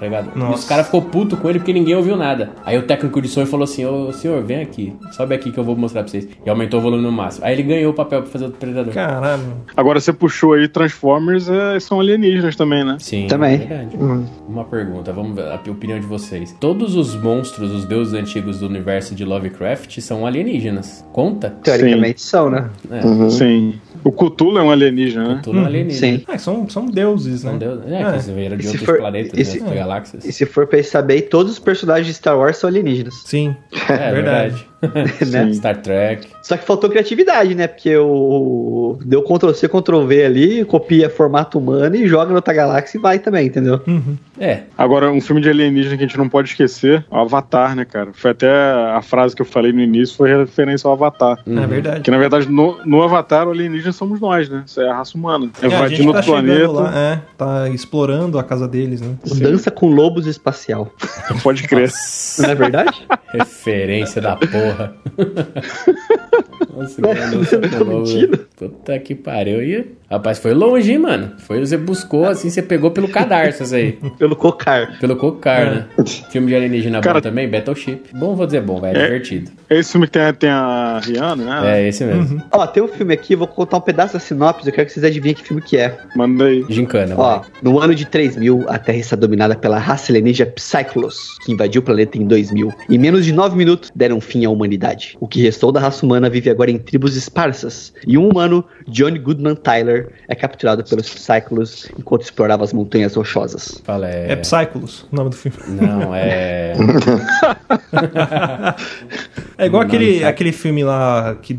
[0.02, 0.30] ligado?
[0.34, 0.54] E Nossa.
[0.60, 2.50] os caras ficou puto com ele porque ninguém ouviu nada.
[2.64, 5.64] Aí o técnico de som falou assim: Ô senhor, vem aqui, sobe aqui que eu
[5.64, 6.28] vou mostrar pra vocês.
[6.44, 7.44] E aumentou o volume no máximo.
[7.46, 8.92] Aí ele ganhou o papel pra fazer o predador.
[8.92, 9.42] Caralho.
[9.76, 12.96] Agora você puxou aí Transformers, é, são alienígenas também, né?
[13.00, 13.55] Sim, Também.
[13.55, 13.96] é verdade.
[14.48, 16.55] Uma pergunta, vamos ver a opinião de vocês.
[16.61, 21.05] Todos os monstros, os deuses antigos do universo de Lovecraft são alienígenas.
[21.12, 21.50] Conta?
[21.62, 22.68] Teoricamente são, né?
[22.90, 23.74] É, Sim.
[24.05, 25.40] O Cthulhu é um alienígena, né?
[25.42, 26.18] tudo Uhum, alienígena.
[26.18, 26.24] Sim.
[26.28, 27.50] É, são, são deuses, né?
[27.50, 27.86] São deuses.
[27.92, 28.05] É, É.
[28.12, 29.64] que você vieram de se outros for- planetas, e se- né?
[29.64, 30.24] outras galáxias.
[30.24, 33.14] E se for pensar bem, todos os personagens de Star Wars são alienígenas.
[33.24, 33.55] Sim.
[33.88, 34.71] É, verdade verdade.
[35.30, 35.53] né?
[35.55, 36.28] Star Trek.
[36.43, 37.66] Só que faltou criatividade, né?
[37.66, 38.99] Porque o.
[39.05, 43.01] Deu Ctrl C, Ctrl V ali, copia formato humano e joga na outra galáxia e
[43.01, 43.80] vai também, entendeu?
[44.39, 47.85] É, Agora, um filme de alienígena que a gente não pode esquecer, o Avatar, né,
[47.85, 48.11] cara?
[48.12, 51.39] Foi até a frase que eu falei no início, foi referência ao Avatar.
[51.47, 52.01] É verdade.
[52.01, 54.64] Que na verdade, no, no Avatar, o alienígena somos nós, né?
[54.66, 55.51] Isso é a raça humana.
[55.62, 56.59] É, a gente Invadindo tá outro planeta.
[56.59, 59.14] chegando lá, é, tá explorando a casa deles, né?
[59.39, 60.91] Dança com lobos espacial.
[61.43, 61.91] Pode crer.
[62.41, 63.07] Não é verdade?
[63.33, 64.71] referência da porra.
[66.74, 67.02] Nossa,
[67.68, 67.98] que lobo.
[67.98, 68.38] mentindo.
[68.56, 69.62] Puta que pariu.
[69.62, 71.32] E, rapaz, foi longe, hein, mano.
[71.38, 73.98] Foi, você buscou, assim, você pegou pelo cadarço isso aí.
[74.18, 74.98] Pelo cocar.
[75.00, 75.86] Pelo cocar, né?
[76.30, 78.02] Filme de alienígena Cara- bom também, Battleship.
[78.14, 79.04] Bom, vou dizer bom, vai, é, É.
[79.04, 79.50] divertido.
[79.68, 81.80] É esse filme que tem, a- tem a Rihanna, né?
[81.82, 82.42] É, esse mesmo.
[82.52, 85.04] Ó, tem um filme aqui, vou contar um pedaço da sinopse, eu quero que vocês
[85.04, 85.96] adivinhem que filme que é.
[86.14, 86.64] Manda aí.
[86.68, 87.48] Gincana, Ó, vai.
[87.62, 91.84] no ano de 3000, a Terra está dominada pela raça alienígena Psychlos, que invadiu o
[91.84, 92.72] planeta em 2000.
[92.88, 95.16] Em menos de 9 minutos, deram fim à humanidade.
[95.20, 97.92] O que restou da raça humana vive agora em tribos esparsas.
[98.06, 103.80] E um humano, John Goodman Tyler, é capturado pelos Psychlos enquanto explorava as montanhas rochosas.
[103.84, 104.32] Fala, é...
[104.32, 105.57] É Psychos, o nome do filme.
[105.68, 106.74] Não, é...
[109.59, 111.59] É igual Não, aquele, aquele filme lá que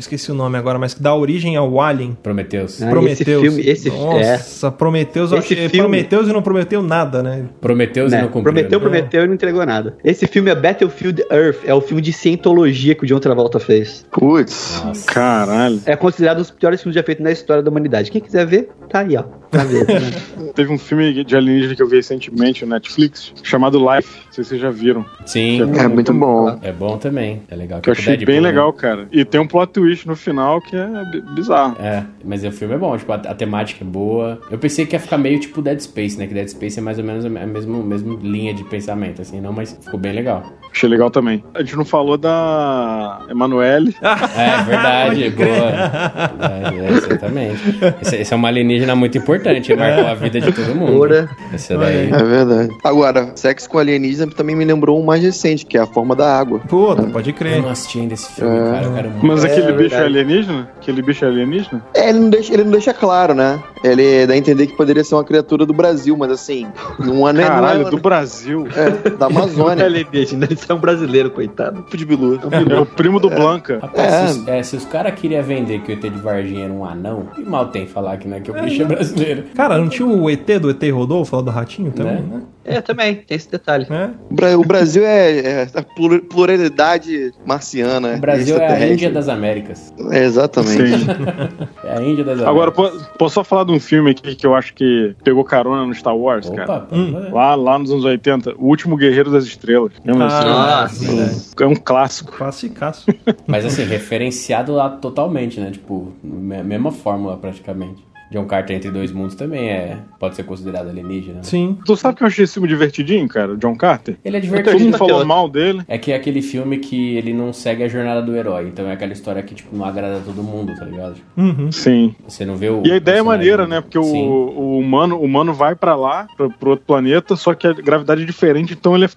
[0.00, 2.16] esqueci o nome agora, mas que dá origem ao Alien.
[2.22, 2.82] Prometheus.
[2.82, 3.20] Ah, Prometheus.
[3.20, 5.68] esse filme- esse- Nossa, Prometheus, eu Esse achei.
[5.68, 7.44] filme- Prometheus e não prometeu nada, né?
[7.60, 8.22] Prometheus e né?
[8.22, 8.52] não cumpriu.
[8.52, 8.82] Prometeu, né?
[8.84, 9.96] prometeu e não entregou nada.
[10.04, 14.04] Esse filme é Battlefield Earth, é o filme de cientologia que o John Travolta fez.
[14.10, 14.82] Putz.
[15.06, 15.80] Caralho.
[15.86, 18.10] É considerado um dos piores filmes já feitos na história da humanidade.
[18.10, 19.24] Quem quiser ver, tá aí, ó.
[19.52, 20.50] Né?
[20.54, 24.08] Teve um filme de alienígena que eu vi recentemente no Netflix, chamado Life.
[24.26, 25.04] Não sei se vocês já viram.
[25.26, 26.58] Sim, É muito bom.
[26.62, 27.42] é bom também.
[27.50, 27.80] É legal.
[27.80, 28.48] Que eu é achei Deadpool, bem né?
[28.48, 29.08] legal, cara.
[29.10, 31.76] E tem um plot twist no final que é bi- bizarro.
[31.80, 34.40] É, mas o filme é bom, tipo, a, a temática é boa.
[34.50, 36.26] Eu pensei que ia ficar meio tipo Dead Space, né?
[36.26, 39.22] Que Dead Space é mais ou menos a me- a mesma, mesma linha de pensamento,
[39.22, 40.52] assim, não, mas ficou bem legal.
[40.78, 41.42] Achei legal também.
[41.54, 43.96] A gente não falou da Emanuele.
[44.38, 45.48] É, verdade, boa.
[45.48, 47.60] É, é, exatamente.
[48.00, 51.00] Esse, esse é uma alienígena muito importante, marcou a vida de todo mundo.
[51.00, 51.28] Ora.
[51.52, 52.08] Esse daí.
[52.12, 52.70] É verdade.
[52.84, 56.38] Agora, sexo com alienígena também me lembrou um mais recente, que é a forma da
[56.38, 56.60] água.
[56.60, 57.60] Puta, pode Eu crer.
[57.60, 58.84] não assisti ainda esse filme, cara.
[58.86, 59.26] Eu quero muito.
[59.26, 60.04] Mas É, aquele é bicho é verdade.
[60.18, 60.70] alienígena?
[60.80, 61.82] Aquele bicho é alienígena?
[61.94, 63.58] É, ele não deixa, ele não deixa claro, né?
[63.82, 66.66] Ele dá a entender que poderia ser uma criatura do Brasil, mas assim,
[66.98, 68.68] não é, é- Caralho, não é, do Brasil.
[68.76, 69.84] é, da Não é Amazônia.
[69.84, 71.82] alienígena, isso é um brasileiro, coitado.
[71.82, 72.38] tipo de bilu.
[72.70, 73.78] É o primo do Blanca.
[73.80, 74.26] Rapaz, É.
[74.28, 76.84] se, os- é, se os caras queriam vender que o ET de Varginha era um
[76.84, 79.44] anão, que mal tem falar que, né, que o bicho é brasileiro.
[79.54, 82.42] Cara, não tinha o ET do ET Rodolfo, lá do Ratinho também, Né?
[82.68, 83.86] É, também, tem esse detalhe.
[83.90, 84.10] É.
[84.30, 88.14] O Bra- O Brasil é, é a plur- pluralidade marciana.
[88.14, 88.86] O Brasil é a.
[88.88, 89.92] Índia das Américas.
[90.10, 90.98] É, exatamente.
[90.98, 91.06] Sim.
[91.84, 93.06] É a Índia das Agora, Américas.
[93.06, 95.94] po- posso só falar de um filme aqui que eu acho que pegou carona no
[95.94, 96.64] Star Wars, cara?
[96.64, 97.30] Opa, pode Hum.
[97.32, 99.92] Lá, lá nos anos 80, O Último Guerreiro das Estrelas.
[100.04, 100.26] Lembra?
[100.30, 101.18] Ah, sim.
[101.60, 102.32] É um clássico.
[102.32, 103.06] Classicaço.
[103.46, 105.70] Mas assim, referenciado lá totalmente, né?
[105.70, 108.06] Tipo, me- mesma fórmula praticamente.
[108.30, 111.36] John Carter entre dois mundos também é pode ser considerado alienígena.
[111.36, 111.42] né?
[111.42, 111.78] Sim.
[111.84, 113.56] Tu sabe que eu achei esse filme divertidinho, cara?
[113.56, 114.16] John Carter?
[114.24, 114.84] Ele é Todo divertido.
[114.84, 115.82] mundo falou mal dele.
[115.88, 118.68] É que é aquele filme que ele não segue a jornada do herói.
[118.68, 121.16] Então é aquela história que, tipo, não agrada todo mundo, tá ligado?
[121.36, 121.72] Uhum.
[121.72, 122.14] Sim.
[122.26, 122.82] Você não vê o.
[122.86, 123.80] E a ideia é maneira, né?
[123.80, 124.26] Porque o, Sim.
[124.28, 128.22] o humano, o humano vai pra lá, pra, pro outro planeta, só que a gravidade
[128.22, 129.08] é diferente, então ele é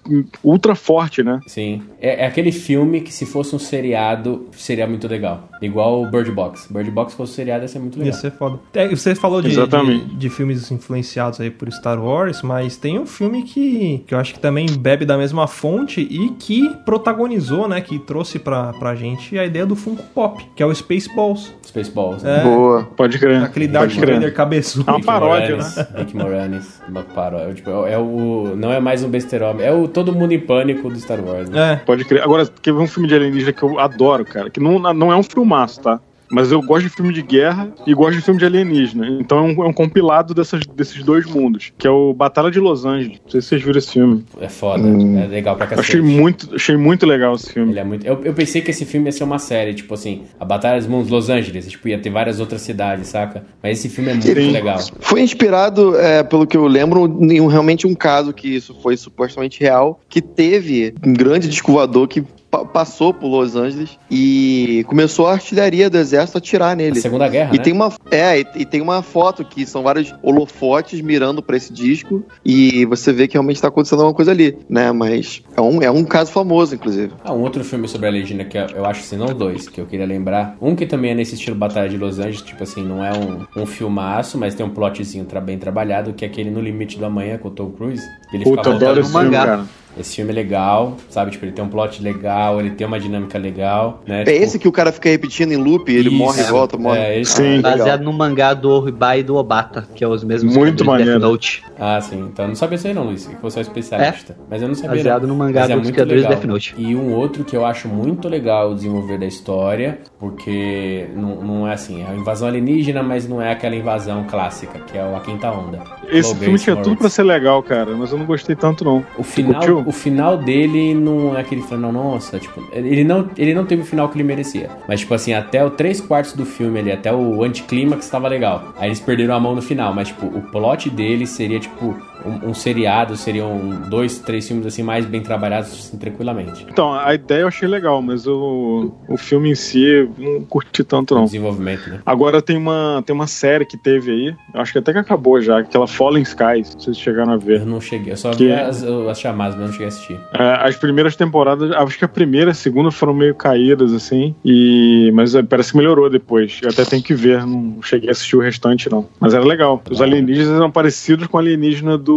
[0.42, 1.40] ultra forte, né?
[1.46, 1.82] Sim.
[2.00, 5.48] É, é aquele filme que se fosse um seriado, seria muito legal.
[5.62, 6.66] Igual o Bird Box.
[6.70, 8.20] Bird Box fosse seriado, ia ser muito Ia legal.
[8.20, 8.58] ser foda.
[8.74, 13.06] É, você falou de, de, de filmes influenciados aí por Star Wars, mas tem um
[13.06, 17.80] filme que, que eu acho que também bebe da mesma fonte e que protagonizou, né?
[17.80, 21.52] Que trouxe pra, pra gente a ideia do Funko Pop, que é o Spaceballs.
[21.64, 22.24] Spaceballs.
[22.24, 22.42] É.
[22.42, 22.84] Boa.
[22.96, 23.42] Pode crer.
[23.42, 23.92] Aquele Darth.
[23.94, 24.84] Vader cabeçudo.
[24.88, 25.86] É uma Rick paródia, Moranis, né?
[25.96, 27.54] Rick Moranis, uma paródia.
[27.54, 28.54] Tipo, é o.
[28.56, 31.74] Não é mais um besterol, é o Todo Mundo em Pânico do Star Wars, né?
[31.74, 31.76] É.
[31.76, 32.22] Pode crer.
[32.22, 34.50] Agora, ver um filme de alienígena que eu adoro, cara?
[34.50, 35.22] Que não, não é um
[35.52, 36.00] filmaço, tá?
[36.34, 39.06] Mas eu gosto de filme de guerra e gosto de filme de alienígena.
[39.20, 42.58] Então é um, é um compilado dessas, desses dois mundos, que é o Batalha de
[42.58, 43.20] Los Angeles.
[43.22, 44.24] Não sei se vocês viram esse filme.
[44.40, 45.18] É foda, Hum.
[45.18, 45.88] é legal pra Eu cacete.
[45.90, 47.72] achei muito, achei muito legal esse filme.
[47.72, 48.06] Ele é muito.
[48.06, 50.86] Eu, eu pensei que esse filme ia ser uma série, tipo assim, a Batalha dos
[50.86, 53.44] Mundos Los Angeles, tipo, ia ter várias outras cidades, saca?
[53.62, 54.52] Mas esse filme é muito Sim.
[54.52, 54.78] legal.
[55.00, 58.96] Foi inspirado, é, pelo que eu lembro, em um- realmente um caso que isso foi
[58.96, 64.84] supostamente real, que teve um grande disco voador que pa- passou por Los Angeles e
[64.86, 67.00] começou a artilharia do exército a atirar A nele.
[67.00, 67.64] Segunda Guerra, E né?
[67.64, 71.72] tem uma é, e, e tem uma foto que são vários holofotes mirando pra esse
[71.72, 74.92] disco e você vê que realmente tá acontecendo alguma coisa ali, né?
[74.92, 77.12] Mas é um, é um caso famoso, inclusive.
[77.24, 79.80] Ah, um outro filme sobre a legenda que eu, eu acho, se não dois, que
[79.80, 80.56] eu queria lembrar.
[80.60, 83.62] Um que também é nesse estilo Batalha de Los Angeles, tipo assim, não é um,
[83.62, 87.06] um filmaço, mas tem um plotzinho tra- bem trabalhado, que é aquele No Limite do
[87.06, 88.02] Amanhã com o Tom Cruise.
[88.32, 89.46] Ele Puta, fica adoro esse filme, mangá.
[89.46, 89.64] cara.
[89.98, 91.30] Esse filme é legal, sabe?
[91.32, 94.22] Tipo, ele tem um plot legal, ele tem uma dinâmica legal, né?
[94.22, 96.16] É Tipo, esse que o cara fica repetindo em loop, ele Isso.
[96.16, 96.98] morre e volta, morre.
[96.98, 97.56] É, esse- Sim.
[97.56, 97.72] legal.
[97.78, 101.12] Baseado no mangá do Oribai e do Obata, que é os mesmos Muito maneiro.
[101.12, 101.62] Death Note.
[101.78, 102.20] Ah, sim.
[102.32, 103.26] Então eu não sabia isso aí não, Luiz.
[103.26, 104.36] Que você é um especialista.
[104.48, 105.28] Mas eu não sabia Baseado não.
[105.28, 106.40] no mangá Mas é dos muito criadores de legal.
[106.40, 106.74] Death Note.
[106.78, 111.68] E um outro que eu acho muito legal o desenvolver da história, porque não, não
[111.68, 115.14] é assim, é uma invasão alienígena, mas não é aquela invasão clássica, que é o
[115.16, 115.80] A Quinta Onda.
[116.08, 116.98] Esse Low filme tinha tudo Morris.
[117.00, 119.04] pra ser legal, cara, mas eu não gostei tanto, não.
[119.18, 119.81] O final, curtiu?
[119.86, 123.84] O final dele não é aquele final, nossa, tipo, ele não, ele não teve o
[123.84, 124.70] final que ele merecia.
[124.88, 128.72] Mas, tipo assim, até o três quartos do filme ali, até o anticlímax estava legal.
[128.76, 132.50] Aí eles perderam a mão no final, mas, tipo, o plot dele seria, tipo, um,
[132.50, 133.58] um seriado, seriam
[133.88, 136.66] dois, três filmes, assim, mais bem trabalhados, assim, tranquilamente.
[136.68, 141.14] Então, a ideia eu achei legal, mas o, o filme em si não curti tanto,
[141.14, 141.24] O não.
[141.24, 142.00] desenvolvimento, né?
[142.04, 145.40] Agora tem uma, tem uma série que teve aí, eu acho que até que acabou
[145.40, 147.60] já, aquela Fallen Skies, se chegaram a ver.
[147.60, 150.20] Eu não cheguei, eu só Que- vi as, as chamadas, mas não cheguei a assistir.
[150.32, 154.34] É, as primeiras temporadas, acho que a primeira e a segunda foram meio caídas, assim,
[154.44, 156.58] e mas é, parece que melhorou depois.
[156.62, 159.06] Eu até tenho que ver, não cheguei a assistir o restante, não.
[159.20, 159.82] Mas era legal.
[159.90, 162.11] Os alienígenas eram parecidos com o alienígena do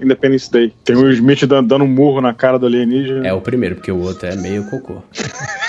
[0.00, 0.72] Independence Day.
[0.84, 3.26] Tem o Smith dando, dando um murro na cara do alienígena.
[3.26, 4.94] É o primeiro, porque o outro é meio cocô.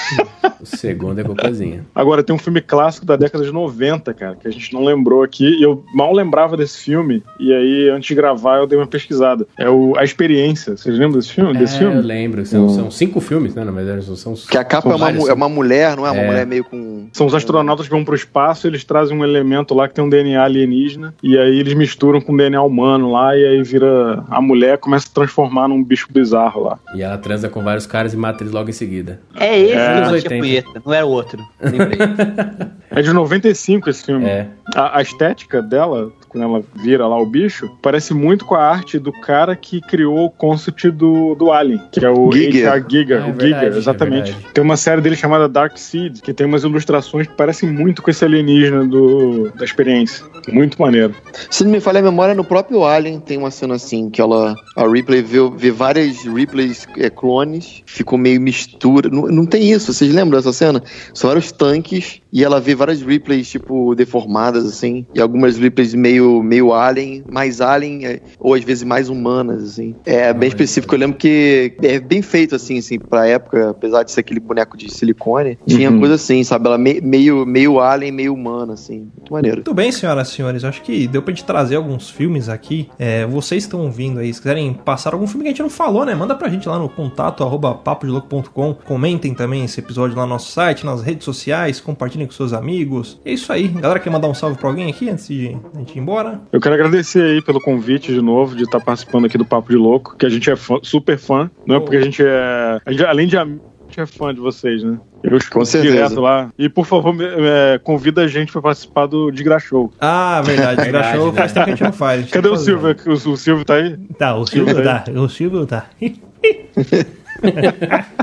[0.62, 1.86] O segundo é cocôzinho.
[1.94, 5.22] Agora, tem um filme clássico da década de 90, cara, que a gente não lembrou
[5.24, 5.46] aqui.
[5.46, 7.22] E eu mal lembrava desse filme.
[7.40, 9.46] E aí, antes de gravar, eu dei uma pesquisada.
[9.58, 10.78] É o A Experiência.
[10.78, 11.54] Vocês lembram desse filme?
[11.58, 11.96] Desse É, filme?
[11.98, 12.46] eu lembro.
[12.46, 13.64] São, são cinco filmes, né?
[13.66, 16.08] Na verdade, são, são Que a capa são é uma, vários é uma mulher, não
[16.08, 16.12] é?
[16.12, 16.28] Uma É.
[16.28, 17.08] mulher meio com.
[17.12, 20.10] São os astronautas que vão pro espaço, eles trazem um elemento lá que tem um
[20.10, 24.24] DNA alienígena, e aí eles misturam com DNA humano lá, e aí vira.
[24.30, 26.80] A mulher começa a transformar num bicho bizarro lá.
[26.96, 29.20] E ela transa com vários caras e mata eles logo em seguida.
[29.36, 29.76] É esse É.
[29.76, 30.36] que Anos batia 80.
[30.40, 31.40] punheta, não era o outro.
[31.62, 31.98] Lembrei.
[32.96, 34.26] É de 95 esse filme.
[34.26, 34.48] É.
[34.76, 38.98] A, a estética dela, quando ela vira lá o bicho, parece muito com a arte
[38.98, 42.68] do cara que criou o concept do, do Alien, que é o Giger.
[42.68, 42.86] H.R.
[42.90, 43.22] Giger.
[43.22, 44.32] Ah, é o verdade, Giger, é exatamente.
[44.32, 44.54] verdade.
[44.54, 48.10] tem uma série dele chamada Dark Seed, que tem umas ilustrações que parecem muito com
[48.10, 50.26] esse alienígena do, da experiência.
[50.52, 51.14] Muito maneiro.
[51.50, 54.56] Se não me falha a memória, no próprio Alien tem uma cena assim, que ela.
[54.76, 59.10] A Ripley vê, vê várias Ripleys é, clones, ficou meio mistura.
[59.10, 60.84] Não, não tem isso, vocês lembram dessa cena?
[61.14, 65.06] São vários tanques e ela vê várias Ripleys, tipo, deformadas, assim.
[65.14, 69.96] E algumas Ripleys meio, meio alien, mais alien, é, ou às vezes mais humanas, assim.
[70.06, 70.94] É bem específico.
[70.96, 74.78] Eu lembro que é bem feito, assim, assim, pra época, apesar de ser aquele boneco
[74.78, 76.00] de silicone, tinha Uhum.
[76.00, 76.68] coisa assim, sabe?
[76.68, 79.08] Ela me- meio, meio alien, meio humana, assim.
[79.18, 79.58] Muito maneiro.
[79.58, 80.64] Muito bem, senhoras e senhores.
[80.64, 82.90] Acho que deu pra gente trazer alguns filmes aqui.
[83.00, 86.06] É, vocês estão ouvindo aí, se quiserem passar algum filme que a gente não falou,
[86.06, 86.14] né?
[86.16, 88.74] Manda pra gente lá no contato arroba papodelouco.com.
[88.86, 93.20] Comentem também esse episódio lá no nosso site, nas redes sociais, compartilhem com seus amigos.
[93.26, 93.68] É isso aí.
[93.68, 96.13] Galera, quer mandar um salve pra alguém aqui antes de a gente ir embora?
[96.52, 99.76] Eu quero agradecer aí pelo convite de novo, de estar participando aqui do Papo de
[99.78, 101.50] Louco, que a gente é fã- super fã.
[101.66, 102.80] Não é porque a gente é.
[102.86, 104.98] a gente, além de amigo, a gente é fã de vocês, né?
[105.24, 105.94] Eu escuto certeza.
[105.94, 106.50] direto lá.
[106.60, 109.92] E por favor, me- é, convida a gente pra participar do Digra Show.
[110.00, 110.82] Ah, verdade.
[110.82, 111.38] Verdade, Graxou né?
[111.40, 112.22] faz tempo que a gente não faz.
[112.22, 112.96] gente Cadê o Silvio?
[113.06, 113.98] O, o Silvio tá aí?
[114.18, 115.04] Tá, o Silvio tá.
[115.16, 115.86] O Silvio tá.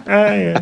[0.07, 0.55] Ai.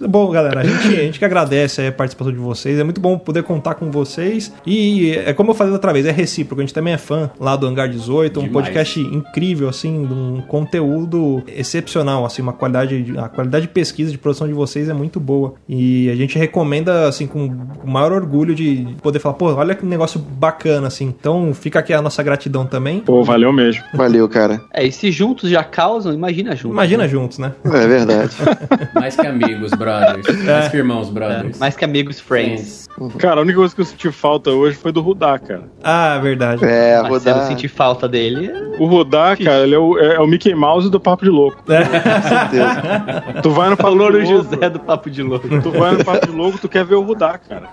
[0.00, 2.78] Bom, galera, a gente, a gente que agradece a participação de vocês.
[2.78, 4.52] É muito bom poder contar com vocês.
[4.66, 6.60] E é como eu falei outra vez, é recíproco.
[6.60, 8.66] A gente também é fã lá do Hangar 18, um Demais.
[8.66, 14.10] podcast incrível, assim, de um conteúdo excepcional, assim, uma qualidade, de- a qualidade de pesquisa,
[14.10, 15.54] de produção de vocês é muito boa.
[15.68, 17.46] E a gente recomenda, assim, com
[17.84, 21.06] o maior orgulho de poder falar, pô, olha que negócio bacana, assim.
[21.18, 23.00] Então fica aqui a nossa gratidão também.
[23.00, 23.82] Pô, valeu mesmo.
[23.94, 24.60] Valeu, cara.
[24.72, 26.72] É, e se juntos já causam, imagina juntos.
[26.72, 27.52] Imagina juntos, né?
[27.64, 28.36] É verdade.
[28.94, 30.44] Mais que amigos, brothers.
[30.44, 31.58] Mais que irmãos, brothers.
[31.58, 32.88] Mais que amigos, friends.
[33.18, 35.64] Cara, a única coisa que eu senti falta hoje foi do Rudá, cara.
[35.84, 36.64] Ah, verdade.
[36.64, 37.48] É, Mas se eu não rodar.
[37.48, 40.98] sentir falta dele, O Rudá, cara, ele é o, é- é o Mickey Mouse do
[40.98, 41.62] Papo de Louco.
[41.66, 43.40] certeza.
[43.42, 44.26] Tu vai no é Papo de Louco.
[44.26, 45.48] José do Papo de Louco.
[45.60, 47.68] Tu vai no Papo de Louco, tu quer ver o Rudá, cara.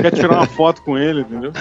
[0.00, 1.52] quer tirar uma foto com ele, entendeu?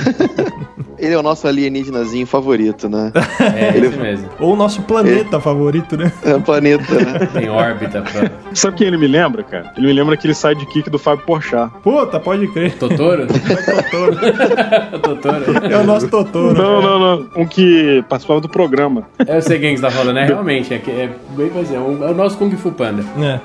[0.97, 3.11] Ele é o nosso alienígenazinho favorito, né?
[3.55, 4.29] É esse mesmo.
[4.39, 6.11] Ou o nosso planeta favorito, né?
[6.23, 7.19] É o planeta, né?
[7.33, 8.31] Tem órbita pra.
[8.53, 9.71] Sabe quem ele me lembra, cara?
[9.77, 11.71] Ele me lembra aquele sidekick do Fábio Porchat.
[11.83, 12.75] Puta, pode crer.
[12.77, 13.27] Totoro?
[13.27, 14.15] Totoro.
[15.01, 15.65] Totoro.
[15.71, 16.53] É o nosso Totoro.
[16.57, 17.27] Não, não, não.
[17.35, 19.03] Um que participava do programa.
[19.27, 20.73] Eu sei quem que você tá falando, é realmente.
[20.73, 23.03] É, que- é bem pois é, é o nosso Kung Fu Panda.
[23.21, 23.39] É.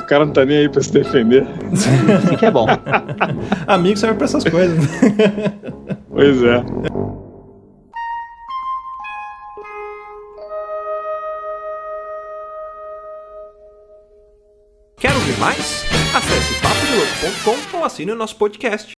[0.00, 1.46] O cara não tá nem aí pra se defender.
[1.72, 2.66] Assim que é bom.
[3.66, 4.78] Amigo serve pra essas coisas.
[6.10, 6.62] Pois é.
[15.26, 15.84] Ouvir mais?
[16.14, 18.94] Acesse papodelouco.com ou assine o nosso podcast.